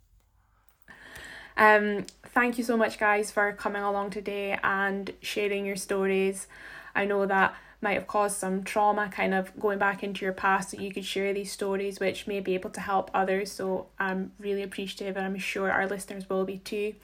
Um, 1.57 2.07
thank 2.27 2.59
you 2.59 2.65
so 2.65 2.77
much, 2.77 2.99
guys, 2.99 3.31
for 3.31 3.53
coming 3.53 3.83
along 3.83 4.11
today 4.11 4.59
and 4.63 5.13
sharing 5.21 5.65
your 5.65 5.77
stories. 5.77 6.49
I 6.95 7.05
know 7.05 7.27
that 7.27 7.55
might 7.81 7.95
have 7.95 8.07
caused 8.07 8.39
some 8.39 8.65
trauma, 8.65 9.11
kind 9.15 9.35
of 9.35 9.59
going 9.61 9.79
back 9.79 10.03
into 10.03 10.25
your 10.25 10.33
past, 10.33 10.71
so 10.71 10.81
you 10.81 10.93
could 10.93 11.05
share 11.05 11.33
these 11.33 11.53
stories, 11.53 12.01
which 12.01 12.27
may 12.27 12.41
be 12.41 12.55
able 12.55 12.71
to 12.71 12.81
help 12.81 13.11
others. 13.15 13.53
So 13.53 13.89
I'm 13.99 14.33
really 14.39 14.63
appreciative, 14.63 15.17
and 15.17 15.27
I'm 15.27 15.39
sure 15.39 15.71
our 15.71 15.87
listeners 15.87 16.29
will 16.29 16.45
be 16.45 16.59
too. 16.59 16.95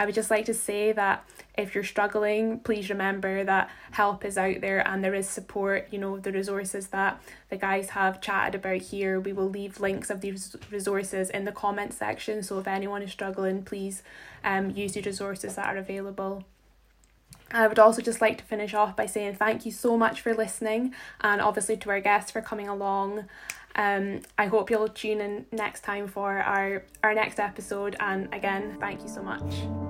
I 0.00 0.06
would 0.06 0.14
just 0.14 0.30
like 0.30 0.46
to 0.46 0.54
say 0.54 0.92
that 0.92 1.28
if 1.58 1.74
you're 1.74 1.84
struggling, 1.84 2.60
please 2.60 2.88
remember 2.88 3.44
that 3.44 3.68
help 3.90 4.24
is 4.24 4.38
out 4.38 4.62
there 4.62 4.80
and 4.88 5.04
there 5.04 5.14
is 5.14 5.28
support. 5.28 5.88
You 5.90 5.98
know, 5.98 6.18
the 6.18 6.32
resources 6.32 6.86
that 6.86 7.20
the 7.50 7.58
guys 7.58 7.90
have 7.90 8.22
chatted 8.22 8.54
about 8.54 8.80
here, 8.80 9.20
we 9.20 9.34
will 9.34 9.50
leave 9.50 9.78
links 9.78 10.08
of 10.08 10.22
these 10.22 10.56
resources 10.70 11.28
in 11.28 11.44
the 11.44 11.52
comment 11.52 11.92
section. 11.92 12.42
So 12.42 12.58
if 12.58 12.66
anyone 12.66 13.02
is 13.02 13.12
struggling, 13.12 13.62
please 13.62 14.02
um, 14.42 14.70
use 14.70 14.94
the 14.94 15.02
resources 15.02 15.56
that 15.56 15.66
are 15.66 15.76
available. 15.76 16.44
I 17.52 17.66
would 17.66 17.78
also 17.78 18.00
just 18.00 18.22
like 18.22 18.38
to 18.38 18.44
finish 18.44 18.72
off 18.72 18.96
by 18.96 19.04
saying 19.04 19.34
thank 19.34 19.66
you 19.66 19.72
so 19.72 19.98
much 19.98 20.22
for 20.22 20.32
listening 20.32 20.94
and 21.20 21.42
obviously 21.42 21.76
to 21.76 21.90
our 21.90 22.00
guests 22.00 22.30
for 22.30 22.40
coming 22.40 22.68
along. 22.68 23.26
Um, 23.74 24.22
I 24.38 24.46
hope 24.46 24.70
you'll 24.70 24.88
tune 24.88 25.20
in 25.20 25.44
next 25.52 25.82
time 25.82 26.08
for 26.08 26.38
our, 26.38 26.84
our 27.02 27.14
next 27.14 27.38
episode. 27.38 27.96
And 28.00 28.32
again, 28.32 28.78
thank 28.80 29.02
you 29.02 29.08
so 29.08 29.22
much. 29.22 29.89